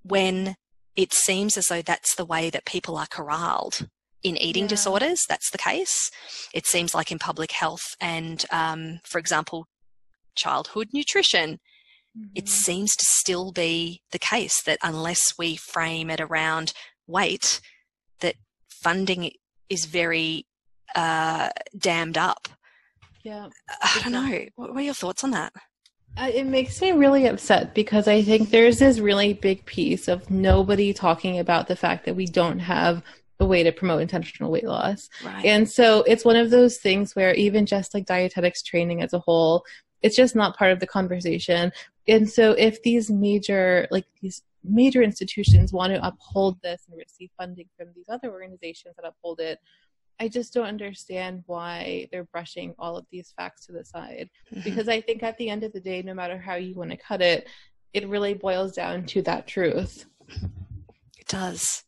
[0.09, 0.57] when
[0.97, 3.89] it seems as though that's the way that people are corralled.
[4.25, 4.71] In eating yeah.
[4.71, 6.11] disorders, that's the case.
[6.53, 9.69] It seems like in public health and, um, for example,
[10.35, 11.61] childhood nutrition,
[12.19, 12.33] Mm-hmm.
[12.35, 16.73] It seems to still be the case that unless we frame it around
[17.07, 17.61] weight,
[18.21, 18.37] that
[18.69, 19.33] funding
[19.69, 20.47] is very
[20.95, 22.49] uh, dammed up.
[23.23, 23.49] Yeah.
[23.83, 24.47] I don't know.
[24.57, 25.53] What were your thoughts on that?
[26.17, 30.31] Uh, it makes me really upset because I think there's this really big piece of
[30.31, 33.03] nobody talking about the fact that we don't have
[33.41, 35.09] a way to promote intentional weight loss.
[35.25, 35.45] Right.
[35.45, 39.21] And so it's one of those things where even just like dietetics training as a
[39.21, 39.65] whole,
[40.03, 41.73] it's just not part of the conversation.
[42.09, 47.31] And so if these major, like these major institutions want to uphold this and receive
[47.37, 49.61] funding from these other organizations that uphold it,
[50.21, 54.29] I just don't understand why they're brushing all of these facts to the side.
[54.53, 54.63] Mm-hmm.
[54.65, 56.97] Because I think at the end of the day, no matter how you want to
[56.97, 57.49] cut it,
[57.93, 60.07] it really boils down to that truth.
[60.29, 61.85] It does.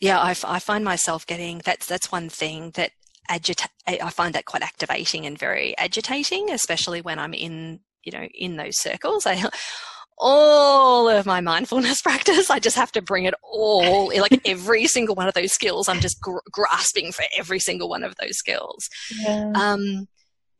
[0.00, 2.92] Yeah, I, I find myself getting that's that's one thing that
[3.30, 8.24] agita- I find that quite activating and very agitating, especially when I'm in you know
[8.34, 9.26] in those circles.
[9.26, 9.42] I
[10.18, 12.50] all of my mindfulness practice.
[12.50, 15.88] I just have to bring it all, like every single one of those skills.
[15.88, 18.88] I'm just gr- grasping for every single one of those skills.
[19.20, 19.52] Yeah.
[19.54, 20.08] Um,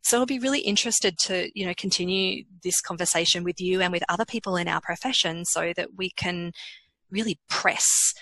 [0.03, 4.05] so I'll be really interested to, you know, continue this conversation with you and with
[4.09, 6.53] other people in our profession so that we can
[7.11, 8.15] really press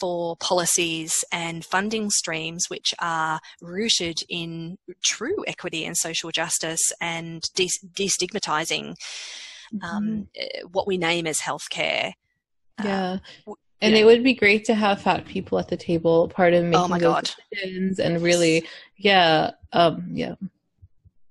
[0.00, 7.42] for policies and funding streams which are rooted in true equity and social justice and
[7.54, 8.94] de- destigmatizing
[9.82, 10.22] um, mm-hmm.
[10.34, 12.12] Eh, what we name as healthcare.
[12.82, 13.18] Yeah.
[13.46, 14.00] Uh, and yeah.
[14.00, 16.88] it would be great to have fat people at the table, part of making oh
[16.88, 17.30] my those God.
[17.50, 20.34] decisions, and really, yeah, um, yeah.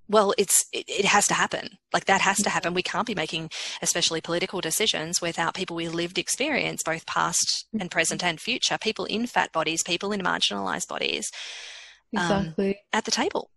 [0.10, 1.78] Well, it's it, it, has to happen.
[1.92, 2.74] Like that has to happen.
[2.74, 3.50] We can't be making,
[3.82, 8.78] especially political decisions, without people with lived experience, both past and present and future.
[8.78, 11.30] People in fat bodies, people in marginalized bodies,
[12.16, 13.50] um, exactly um, at the table.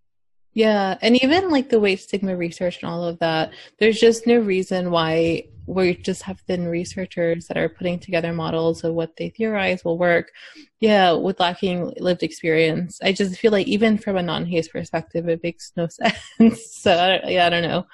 [0.52, 4.38] Yeah, and even like the weight stigma research and all of that, there's just no
[4.38, 9.30] reason why we just have thin researchers that are putting together models of what they
[9.30, 10.32] theorize will work.
[10.80, 12.98] Yeah, with lacking lived experience.
[13.02, 15.86] I just feel like even from a non-HAES perspective, it makes no
[16.38, 16.80] sense.
[16.80, 17.86] so yeah, I don't know.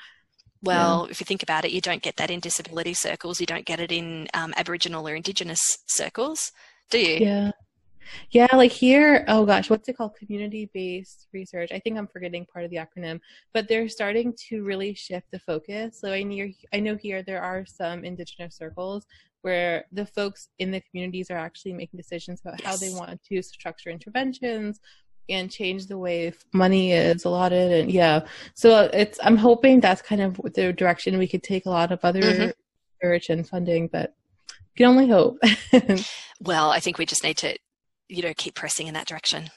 [0.62, 1.10] Well, yeah.
[1.10, 3.40] if you think about it, you don't get that in disability circles.
[3.40, 6.52] You don't get it in um, Aboriginal or Indigenous circles,
[6.90, 7.18] do you?
[7.18, 7.50] Yeah.
[8.30, 10.16] Yeah, like here, oh gosh, what's it called?
[10.16, 11.70] Community based research.
[11.72, 13.20] I think I'm forgetting part of the acronym,
[13.52, 16.00] but they're starting to really shift the focus.
[16.00, 19.06] So I know, I know here there are some Indigenous circles
[19.42, 22.68] where the folks in the communities are actually making decisions about yes.
[22.68, 24.80] how they want to structure interventions
[25.28, 28.20] and change the way money is allotted and yeah
[28.54, 31.98] so it's i'm hoping that's kind of the direction we could take a lot of
[32.04, 32.50] other mm-hmm.
[33.02, 34.14] research and funding but
[34.48, 35.38] you can only hope
[36.40, 37.56] well i think we just need to
[38.08, 39.50] you know, keep pressing in that direction.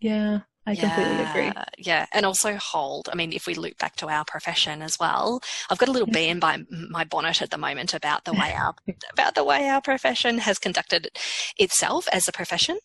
[0.00, 1.62] Yeah, I yeah, completely agree.
[1.78, 3.08] Yeah, and also hold.
[3.12, 6.06] I mean, if we look back to our profession as well, I've got a little
[6.12, 6.58] bee in by
[6.90, 8.74] my bonnet at the moment about the way our
[9.12, 11.08] about the way our profession has conducted
[11.56, 12.78] itself as a profession,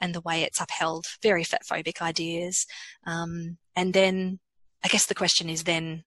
[0.00, 2.66] and the way it's upheld very fatphobic ideas.
[3.06, 4.38] Um, and then,
[4.84, 6.04] I guess the question is then,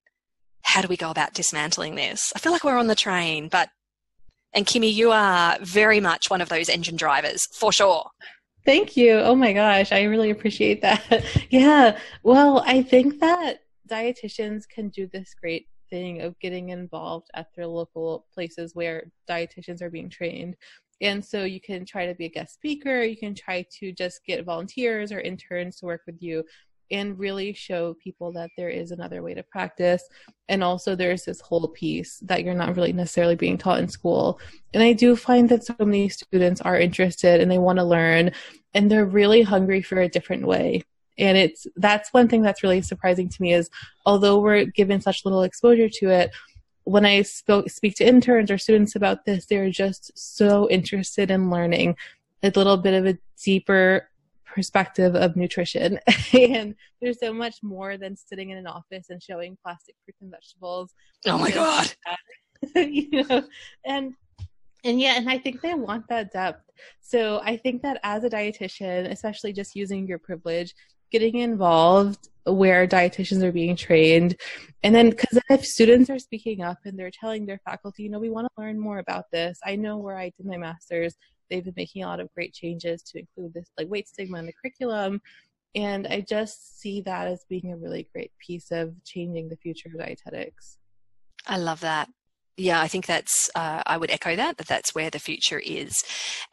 [0.64, 2.32] how do we go about dismantling this?
[2.36, 3.70] I feel like we're on the train, but
[4.54, 8.10] and Kimmie, you are very much one of those engine drivers for sure.
[8.69, 9.13] Thank you.
[9.13, 11.25] Oh my gosh, I really appreciate that.
[11.49, 11.97] yeah.
[12.21, 17.65] Well, I think that dietitians can do this great thing of getting involved at their
[17.65, 20.55] local places where dietitians are being trained.
[21.01, 24.23] And so you can try to be a guest speaker, you can try to just
[24.23, 26.43] get volunteers or interns to work with you
[26.91, 30.03] and really show people that there is another way to practice.
[30.47, 34.39] And also, there's this whole piece that you're not really necessarily being taught in school.
[34.73, 38.32] And I do find that so many students are interested and they want to learn
[38.73, 40.84] and they're really hungry for a different way.
[41.17, 43.69] And it's that's one thing that's really surprising to me is
[44.05, 46.32] although we're given such little exposure to it,
[46.86, 51.49] when I spoke, speak to interns or students about this, they're just so interested in
[51.49, 51.95] learning
[52.41, 54.10] a little bit of a deeper
[54.45, 55.99] perspective of nutrition.
[56.34, 60.32] and there's so much more than sitting in an office and showing plastic fruits and
[60.32, 60.93] vegetables.
[61.27, 61.93] Oh my god.
[62.75, 63.43] you know,
[63.86, 64.15] and
[64.84, 66.70] and yeah, and I think they want that depth.
[67.02, 70.74] So I think that as a dietitian, especially just using your privilege,
[71.12, 74.36] getting involved where dietitians are being trained,
[74.84, 78.20] and then because if students are speaking up and they're telling their faculty, you know,
[78.20, 79.60] we want to learn more about this.
[79.65, 81.15] I know where I did my master's
[81.50, 84.46] they've been making a lot of great changes to include this like weight stigma in
[84.46, 85.22] the curriculum
[85.76, 89.89] and i just see that as being a really great piece of changing the future
[89.89, 90.78] of dietetics
[91.48, 92.10] i love that
[92.60, 96.04] yeah, I think that's, uh, I would echo that, that that's where the future is.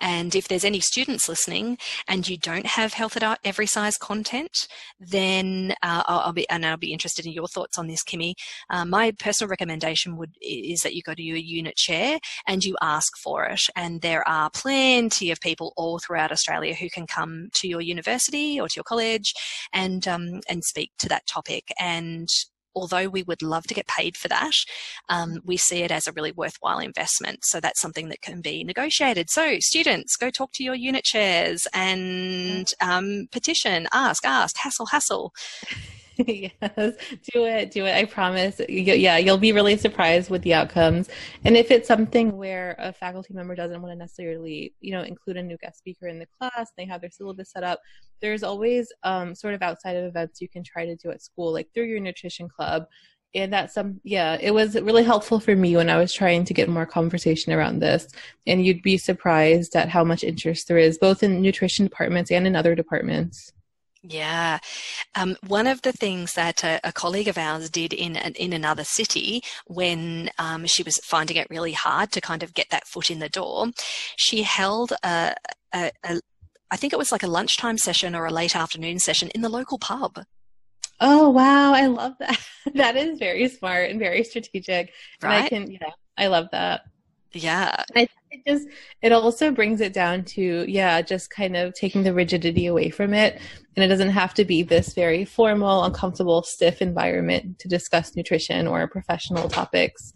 [0.00, 4.68] And if there's any students listening and you don't have health at every size content,
[5.00, 8.34] then uh, I'll, I'll, be, and I'll be interested in your thoughts on this, Kimmie.
[8.70, 12.76] Uh, my personal recommendation would, is that you go to your unit chair and you
[12.80, 13.62] ask for it.
[13.74, 18.60] And there are plenty of people all throughout Australia who can come to your university
[18.60, 19.34] or to your college
[19.72, 21.72] and, um, and speak to that topic.
[21.80, 22.28] And
[22.76, 24.52] although we would love to get paid for that,
[25.08, 27.44] um, we see it as a really worthwhile investment.
[27.44, 29.30] So that's something that can be negotiated.
[29.30, 35.32] So students, go talk to your unit chairs and um, petition, ask, ask, hassle, hassle.
[36.26, 36.50] yes,
[37.34, 37.94] do it, do it.
[37.94, 38.60] I promise.
[38.68, 41.10] Yeah, you'll be really surprised with the outcomes.
[41.44, 45.36] And if it's something where a faculty member doesn't want to necessarily, you know, include
[45.36, 47.80] a new guest speaker in the class, they have their syllabus set up.
[48.22, 51.52] There's always um, sort of outside of events you can try to do at school,
[51.52, 52.86] like through your nutrition club.
[53.34, 56.54] and that's some yeah it was really helpful for me when i was trying to
[56.54, 58.06] get more conversation around this
[58.46, 62.46] and you'd be surprised at how much interest there is both in nutrition departments and
[62.46, 63.52] in other departments
[64.08, 64.58] yeah.
[65.14, 68.84] Um, one of the things that a, a, colleague of ours did in in another
[68.84, 73.10] city when um, she was finding it really hard to kind of get that foot
[73.10, 73.68] in the door,
[74.16, 75.34] she held a,
[75.74, 76.20] a, a
[76.70, 79.48] I think it was like a lunchtime session or a late afternoon session in the
[79.48, 80.24] local pub.
[81.00, 82.38] Oh wow, I love that.
[82.74, 84.92] that is very smart and very strategic.
[85.22, 85.36] Right?
[85.36, 86.82] And I can yeah, I love that.
[87.36, 87.84] Yeah.
[87.94, 88.68] I, it just
[89.02, 93.14] it also brings it down to yeah, just kind of taking the rigidity away from
[93.14, 93.40] it.
[93.76, 98.66] And it doesn't have to be this very formal, uncomfortable, stiff environment to discuss nutrition
[98.66, 100.14] or professional topics.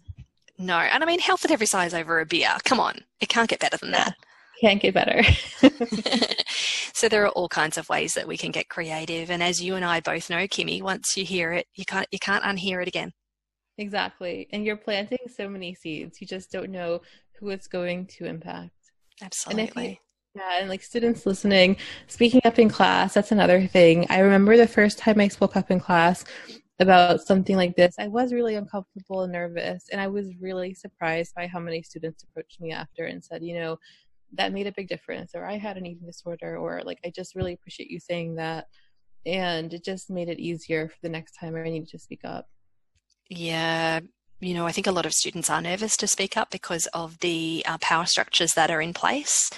[0.57, 0.77] No.
[0.77, 2.55] And I mean health at every size over a beer.
[2.65, 3.01] Come on.
[3.19, 4.15] It can't get better than that.
[4.59, 5.23] Can't get better.
[6.93, 9.31] so there are all kinds of ways that we can get creative.
[9.31, 12.19] And as you and I both know, Kimmie, once you hear it, you can't you
[12.19, 13.11] can't unhear it again.
[13.77, 14.47] Exactly.
[14.51, 16.21] And you're planting so many seeds.
[16.21, 17.01] You just don't know
[17.39, 18.71] who it's going to impact.
[19.21, 19.87] Absolutely.
[19.87, 19.97] And
[20.35, 24.05] yeah, and like students listening, speaking up in class, that's another thing.
[24.09, 26.23] I remember the first time I spoke up in class
[26.79, 29.85] about something like this, I was really uncomfortable and nervous.
[29.91, 33.55] And I was really surprised by how many students approached me after and said, you
[33.55, 33.77] know,
[34.33, 37.35] that made a big difference or i had an eating disorder or like i just
[37.35, 38.67] really appreciate you saying that
[39.25, 42.47] and it just made it easier for the next time i needed to speak up
[43.31, 43.99] yeah
[44.41, 47.17] you know i think a lot of students are nervous to speak up because of
[47.19, 49.49] the uh, power structures that are in place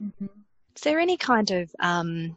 [0.00, 0.24] mm-hmm.
[0.74, 2.36] is there any kind of um,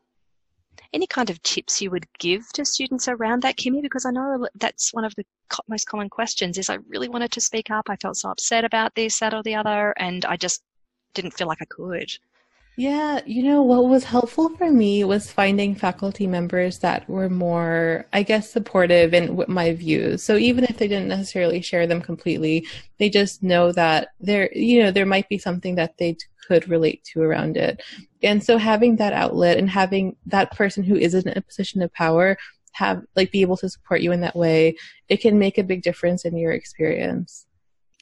[0.94, 4.48] any kind of tips you would give to students around that kimmie because i know
[4.56, 5.24] that's one of the
[5.70, 8.94] most common questions is i really wanted to speak up i felt so upset about
[8.96, 10.62] this that or the other and i just
[11.14, 12.12] didn't feel like I could.
[12.78, 18.06] Yeah, you know, what was helpful for me was finding faculty members that were more,
[18.14, 20.24] I guess, supportive in my views.
[20.24, 22.66] So even if they didn't necessarily share them completely,
[22.98, 26.16] they just know that there, you know, there might be something that they
[26.48, 27.84] could relate to around it.
[28.24, 31.94] And so having that outlet and having that person who is in a position of
[31.94, 32.38] power
[32.72, 34.76] have, like, be able to support you in that way,
[35.10, 37.46] it can make a big difference in your experience.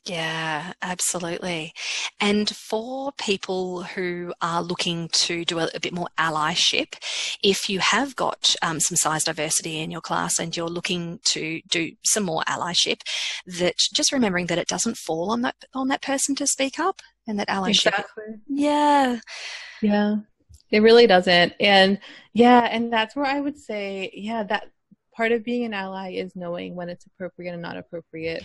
[0.10, 1.74] Yeah, absolutely.
[2.20, 6.96] And for people who are looking to do a, a bit more allyship,
[7.44, 11.62] if you have got um, some size diversity in your class and you're looking to
[11.70, 13.02] do some more allyship,
[13.46, 17.02] that just remembering that it doesn't fall on that on that person to speak up,
[17.28, 17.88] and that allyship.
[17.88, 18.24] Exactly.
[18.48, 19.20] Yeah.
[19.82, 20.16] Yeah.
[20.72, 21.54] It really doesn't.
[21.60, 22.00] And
[22.34, 24.72] yeah, and that's where I would say, yeah, that
[25.16, 28.44] part of being an ally is knowing when it's appropriate and not appropriate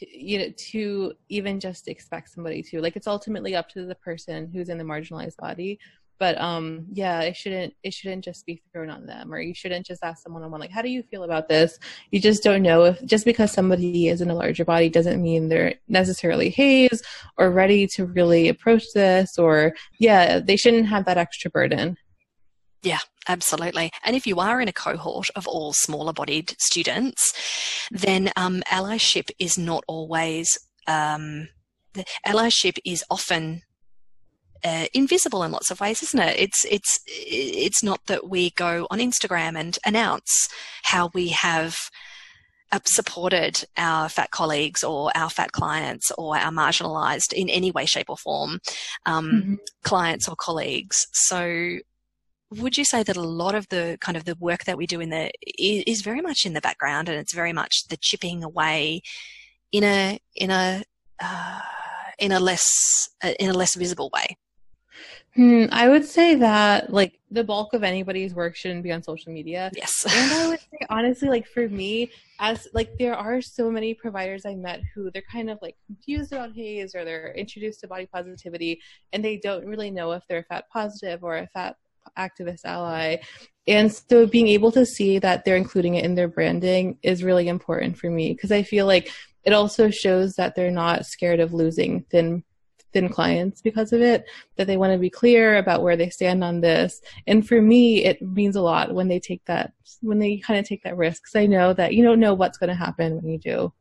[0.00, 3.94] to, you know to even just expect somebody to like it's ultimately up to the
[3.94, 5.78] person who's in the marginalized body.
[6.18, 9.86] But um yeah it shouldn't it shouldn't just be thrown on them or you shouldn't
[9.86, 11.78] just ask someone on one like how do you feel about this?
[12.10, 15.48] You just don't know if just because somebody is in a larger body doesn't mean
[15.48, 17.02] they're necessarily HAES
[17.38, 21.96] or ready to really approach this or yeah they shouldn't have that extra burden
[22.82, 23.90] yeah, absolutely.
[24.04, 27.32] And if you are in a cohort of all smaller bodied students,
[27.90, 31.48] then um, allyship is not always, um,
[32.26, 33.62] allyship is often
[34.64, 36.38] uh, invisible in lots of ways, isn't it?
[36.38, 40.48] It's it's it's not that we go on Instagram and announce
[40.82, 41.78] how we have
[42.72, 47.84] uh, supported our fat colleagues or our fat clients or our marginalised in any way,
[47.86, 48.60] shape, or form
[49.06, 49.54] um, mm-hmm.
[49.82, 51.06] clients or colleagues.
[51.12, 51.78] So
[52.50, 55.00] would you say that a lot of the kind of the work that we do
[55.00, 59.02] in the is very much in the background and it's very much the chipping away
[59.72, 60.82] in a in a
[61.22, 61.60] uh,
[62.18, 64.36] in a less uh, in a less visible way
[65.36, 69.32] Hmm, I would say that like the bulk of anybody's work shouldn't be on social
[69.32, 69.70] media.
[69.76, 70.04] Yes.
[70.08, 74.44] and I would say honestly, like for me, as like there are so many providers
[74.44, 78.06] I met who they're kind of like confused about HAES or they're introduced to body
[78.06, 78.80] positivity
[79.12, 81.76] and they don't really know if they're fat positive or a fat
[82.18, 83.18] activist ally.
[83.66, 87.48] And so being able to see that they're including it in their branding is really
[87.48, 89.12] important for me because I feel like
[89.44, 92.42] it also shows that they're not scared of losing thin
[92.92, 94.24] thin clients because of it
[94.56, 97.00] that they want to be clear about where they stand on this.
[97.26, 100.66] And for me it means a lot when they take that when they kind of
[100.66, 103.28] take that risk because i know that you don't know what's going to happen when
[103.28, 103.72] you do.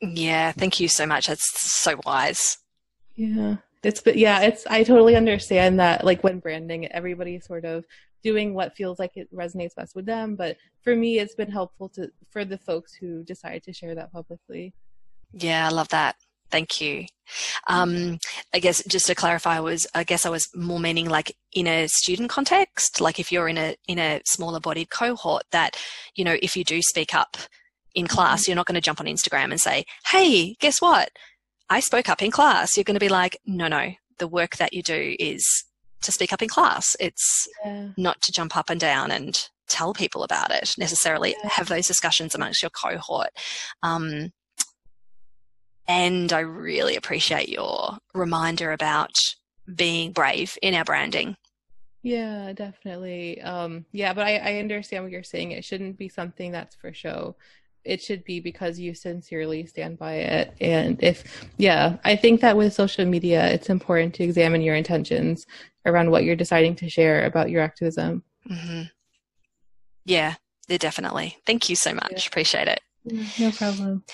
[0.00, 1.28] Yeah thank you so much.
[1.28, 2.58] That's so wise.
[3.14, 7.84] Yeah it's but yeah it's i totally understand that like when branding everybody sort of
[8.22, 11.88] doing what feels like it resonates best with them but for me it's been helpful
[11.88, 14.72] to for the folks who decide to share that publicly
[15.32, 16.16] yeah i love that
[16.50, 17.04] thank you
[17.68, 18.18] um,
[18.52, 21.86] i guess just to clarify was i guess i was more meaning like in a
[21.88, 25.76] student context like if you're in a in a smaller bodied cohort that
[26.14, 27.36] you know if you do speak up
[27.94, 28.46] in class.
[28.46, 31.10] You're not going to jump on Instagram and say, Hey, guess what?
[31.70, 32.76] I spoke up in class.
[32.76, 35.64] You're going to be like, no, no, the work that you do is
[36.02, 36.94] to speak up in class.
[37.00, 37.88] It's Yeah.
[37.96, 41.34] not to jump up and down and tell people about it necessarily.
[41.42, 41.50] Yeah.
[41.50, 43.30] Have those discussions amongst your cohort.
[43.82, 44.32] Um,
[45.88, 49.12] and I really appreciate your reminder about
[49.74, 51.36] being brave in our branding.
[52.02, 53.40] Yeah, definitely.
[53.40, 55.52] Um, yeah, but I, I understand what you're saying.
[55.52, 57.36] It shouldn't be something that's for show.
[57.84, 60.54] It should be because you sincerely stand by it.
[60.60, 65.46] And if, yeah, I think that with social media, it's important to examine your intentions
[65.84, 68.22] around what you're deciding to share about your activism.
[68.50, 68.82] Mm-hmm.
[70.06, 70.34] Yeah,
[70.68, 71.36] definitely.
[71.46, 72.12] Thank you so much.
[72.12, 72.22] Yeah.
[72.26, 72.80] Appreciate it.
[73.38, 74.04] No problem.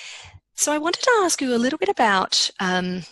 [0.55, 3.03] So I wanted to ask you a little bit about um,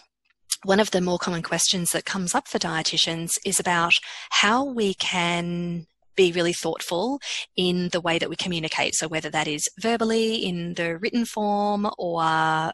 [0.64, 3.94] one of the more common questions that comes up for dietitians is about
[4.30, 5.86] how we can
[6.18, 7.20] be really thoughtful
[7.56, 8.96] in the way that we communicate.
[8.96, 12.22] So whether that is verbally, in the written form, or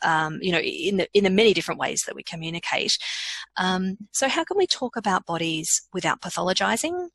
[0.03, 2.97] um, you know, in the in the many different ways that we communicate.
[3.57, 7.09] Um, so how can we talk about bodies without pathologizing?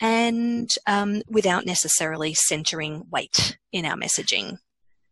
[0.00, 4.58] And um, without necessarily centering weight in our messaging.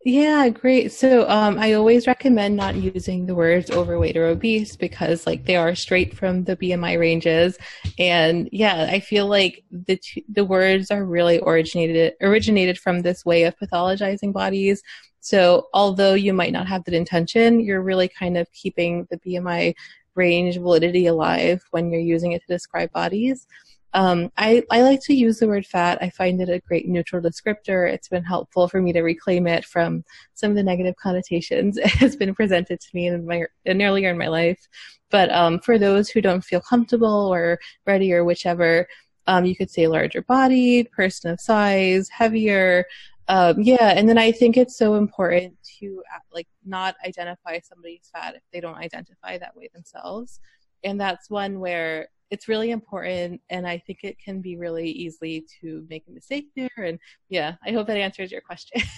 [0.04, 0.90] Yeah, great.
[0.90, 5.54] So um, I always recommend not using the words overweight or obese because like they
[5.54, 7.56] are straight from the BMI ranges,
[8.00, 13.24] and yeah, I feel like the t- the words are really originated originated from this
[13.24, 14.82] way of pathologizing bodies.
[15.20, 19.72] So although you might not have that intention, you're really kind of keeping the BMI
[20.16, 23.46] range validity alive when you're using it to describe bodies.
[23.94, 25.98] Um, I, I like to use the word fat.
[26.00, 27.90] I find it a great neutral descriptor.
[27.92, 31.90] It's been helpful for me to reclaim it from some of the negative connotations it
[31.90, 34.66] has been presented to me in my in earlier in my life.
[35.10, 38.88] But um, for those who don't feel comfortable or ready or whichever,
[39.26, 42.86] um, you could say larger bodied, person of size, heavier.
[43.28, 48.08] Um, yeah, and then I think it's so important to uh, like not identify somebody's
[48.12, 50.40] fat if they don't identify that way themselves.
[50.82, 55.46] And that's one where it's really important and i think it can be really easy
[55.60, 56.98] to make a mistake there and
[57.30, 58.82] yeah i hope that answers your question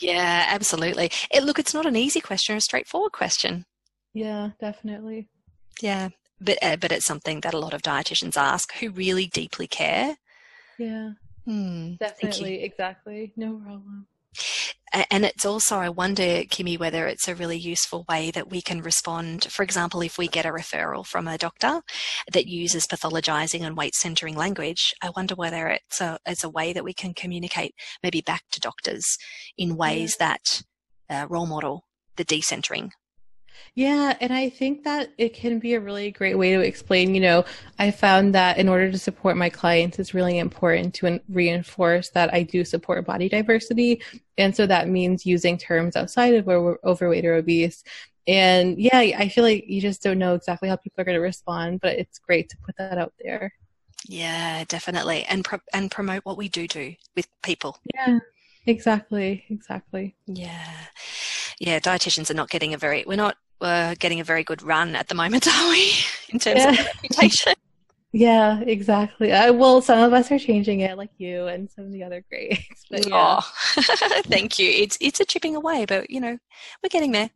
[0.00, 1.10] Yeah, absolutely.
[1.30, 3.66] It, look, it's not an easy question, a straightforward question.
[4.14, 5.28] yeah definitely
[5.82, 6.10] Yeah,
[6.40, 10.16] but uh, but it's something that a lot of dietitians ask who really deeply care.
[10.78, 11.10] yeah
[11.46, 14.06] Hmm, definitely exactly no problem
[14.92, 18.82] And it's also, I wonder, Kimmie, whether it's a really useful way that we can
[18.82, 19.44] respond.
[19.44, 21.82] For example, if we get a referral from a doctor
[22.32, 26.72] that uses pathologizing and weight centering language, I wonder whether it's a, it's a way
[26.72, 29.16] that we can communicate maybe back to doctors
[29.56, 30.62] in ways that
[31.08, 31.84] uh, role model
[32.16, 32.90] the decentering.
[33.74, 37.14] Yeah, and I think that it can be a really great way to explain.
[37.14, 37.44] You know,
[37.78, 42.34] I found that in order to support my clients, it's really important to reinforce that
[42.34, 44.02] I do support body diversity.
[44.38, 47.84] And so that means using terms outside of over- overweight or obese.
[48.26, 51.20] And yeah, I feel like you just don't know exactly how people are going to
[51.20, 53.52] respond, but it's great to put that out there.
[54.08, 55.24] Yeah, definitely.
[55.24, 57.78] And, pro- and promote what we do do with people.
[57.94, 58.18] Yeah,
[58.66, 59.44] exactly.
[59.48, 60.16] Exactly.
[60.26, 60.66] Yeah.
[61.60, 64.96] Yeah, dietitians are not getting a very, we're not uh, getting a very good run
[64.96, 65.92] at the moment, are we?
[66.30, 66.84] In terms of Yeah.
[66.84, 67.54] reputation.
[68.12, 69.32] Yeah, exactly.
[69.32, 72.24] I, well, some of us are changing it, like you and some of the other
[72.28, 72.84] greats.
[72.90, 73.52] But yeah, Oh,
[74.24, 74.68] thank you.
[74.68, 76.36] It's it's a chipping away, but you know,
[76.82, 77.30] we're getting there.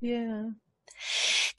[0.00, 0.44] yeah.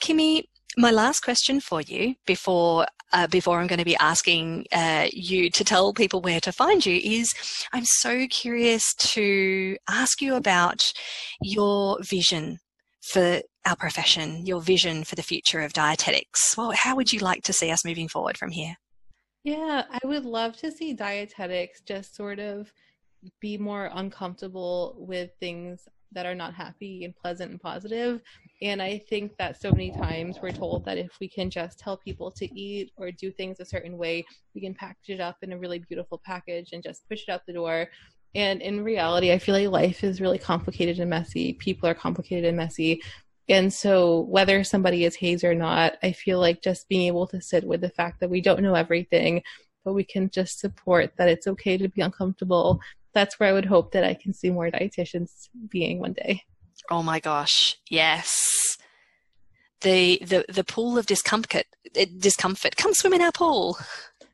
[0.02, 0.46] Kimmie,
[0.78, 5.50] my last question for you before uh, before I'm going to be asking uh, you
[5.50, 7.34] to tell people where to find you is
[7.74, 10.94] I'm so curious to ask you about
[11.42, 12.60] your vision
[13.02, 16.56] for our profession, your vision for the future of dietetics.
[16.56, 18.76] Well, how would you like to see us moving forward from here?
[19.44, 22.72] Yeah, I would love to see dietetics just sort of
[23.40, 28.22] be more uncomfortable with things that are not happy and pleasant and positive.
[28.62, 31.96] And I think that so many times we're told that if we can just tell
[31.96, 35.54] people to eat or do things a certain way, we can package it up in
[35.54, 37.88] a really beautiful package and just push it out the door.
[38.36, 41.54] And in reality, I feel like life is really complicated and messy.
[41.54, 43.02] People are complicated and messy.
[43.48, 47.42] And so, whether somebody is HAES or not, I feel like just being able to
[47.42, 49.42] sit with the fact that we don't know everything,
[49.84, 52.80] but we can just support that it's okay to be uncomfortable.
[53.16, 56.44] That's where I would hope that I can see more dietitians being one day.
[56.92, 58.78] Oh my gosh, yes.
[59.82, 61.66] The the the pool of discomfort
[61.96, 62.76] eh, discomfort.
[62.76, 63.78] Come swim in our pool.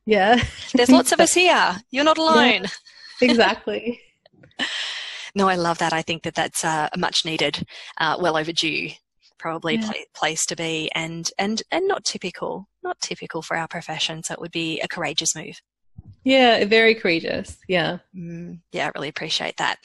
[0.08, 0.42] Yeah,
[0.74, 1.78] There's lots of us here.
[1.92, 2.66] You're not alone.
[3.22, 4.02] exactly.
[5.38, 5.92] No, I love that.
[5.92, 8.92] I think that that's uh, a much needed, uh, well overdue,
[9.38, 9.82] probably Yeah.
[9.92, 14.24] pla place to be, and and and not typical, not typical for our profession.
[14.24, 15.60] So it would be a courageous move.
[16.26, 17.60] Yeah, very courageous.
[17.68, 18.00] Yeah.
[18.18, 19.78] Mm, yeah, I really appreciate that.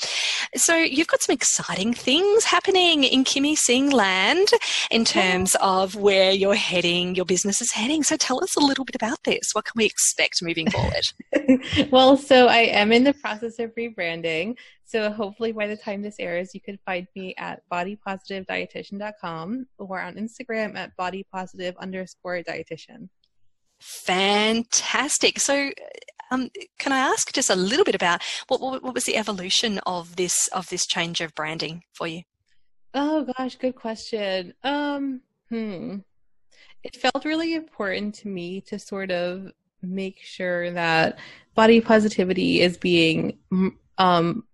[0.57, 4.49] So you've got some exciting things happening in Kimmie Singh land
[4.91, 8.03] in terms of where you're heading, your business is heading.
[8.03, 9.51] So tell us a little bit about this.
[9.53, 11.91] What can we expect moving forward?
[11.91, 14.57] well, so I am in the process of rebranding.
[14.87, 20.15] So hopefully by the time this airs, you can find me at bodypositivedietitian.com or on
[20.15, 23.11] Instagram at bodypositive underscore dietitian.
[23.79, 25.39] Fantastic.
[25.39, 25.71] So
[26.31, 29.81] um, can I ask just a little bit about what, what, what was the evolution
[29.87, 32.23] of this of this change of branding for you?
[32.95, 34.55] Oh gosh, good question.
[34.63, 35.99] Um, hmm.
[36.83, 39.53] It felt really important to me to sort of
[39.83, 41.19] make sure that
[41.55, 43.39] body positivity is being
[43.99, 44.45] um,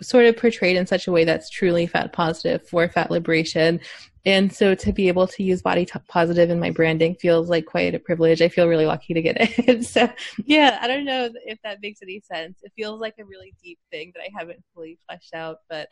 [0.00, 3.80] sort of portrayed in such a way that's truly fat positive for fat liberation
[4.24, 7.94] and so to be able to use body positive in my branding feels like quite
[7.94, 8.40] a privilege.
[8.40, 9.84] I feel really lucky to get it.
[9.84, 10.08] so
[10.44, 12.60] yeah, I don't know if that makes any sense.
[12.62, 15.88] It feels like a really deep thing that I haven't fully fleshed out, but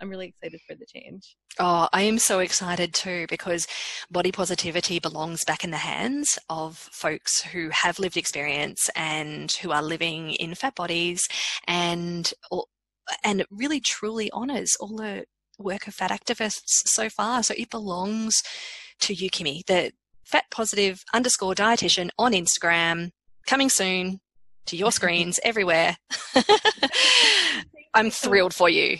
[0.00, 1.36] I'm really excited for the change.
[1.60, 3.66] Oh, I am so excited too because
[4.10, 9.70] body positivity belongs back in the hands of folks who have lived experience and who
[9.70, 11.28] are living in fat bodies
[11.68, 12.32] and
[13.24, 15.24] and it really truly honors all the
[15.58, 17.42] work of fat activists so far.
[17.42, 18.42] So it belongs
[19.00, 19.92] to you, Kimmie, the
[20.24, 23.10] fat positive underscore dietitian on Instagram,
[23.46, 24.20] coming soon
[24.66, 25.96] to your screens everywhere.
[27.94, 28.98] I'm thrilled for you.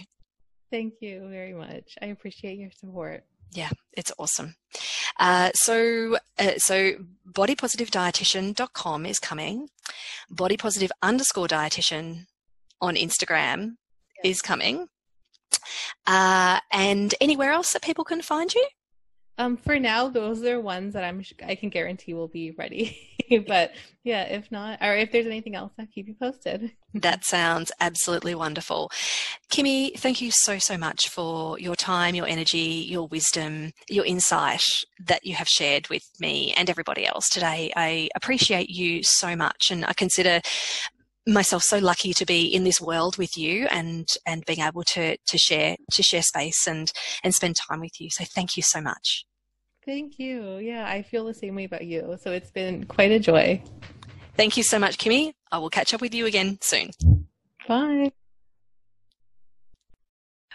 [0.71, 1.97] Thank you very much.
[2.01, 3.25] I appreciate your support.
[3.53, 4.55] Yeah, it's awesome.
[5.21, 6.93] Uh, so, uh, so
[7.31, 9.69] bodypositivedietitian.com is coming.
[10.33, 12.25] Bodypositive underscore dietitian
[12.81, 13.77] on Instagram
[14.25, 14.89] is coming.
[16.07, 18.67] Uh, and anywhere else that people can find you?
[19.39, 23.17] Um, for now, those are ones that I'm I can guarantee will be ready.
[23.47, 23.73] but
[24.05, 26.71] yeah, if not, or if there's anything else, I'll keep you posted.
[26.95, 28.91] that sounds absolutely wonderful,
[29.51, 29.97] Kimmie.
[29.97, 34.65] Thank you so so much for your time, your energy, your wisdom, your insight
[35.07, 37.73] that you have shared with me and everybody else today.
[37.75, 40.41] I appreciate you so much, and I consider
[41.27, 45.17] myself so lucky to be in this world with you and and being able to
[45.17, 46.93] to share to share space and
[47.23, 48.11] and spend time with you.
[48.11, 49.25] So thank you so much.
[49.85, 50.59] Thank you.
[50.59, 52.17] Yeah i feel the same way about you.
[52.21, 53.63] So it's been quite a joy.
[54.37, 56.91] Thank you so much kimmie i will catch up with you again soon.
[57.69, 58.13] Bye.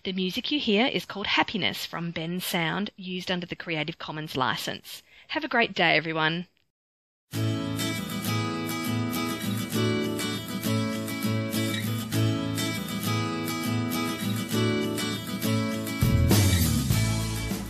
[0.03, 5.01] The music you hear is called Happiness from Bensound, used under the Creative Commons license.
[5.29, 6.45] Have a great day, everyone.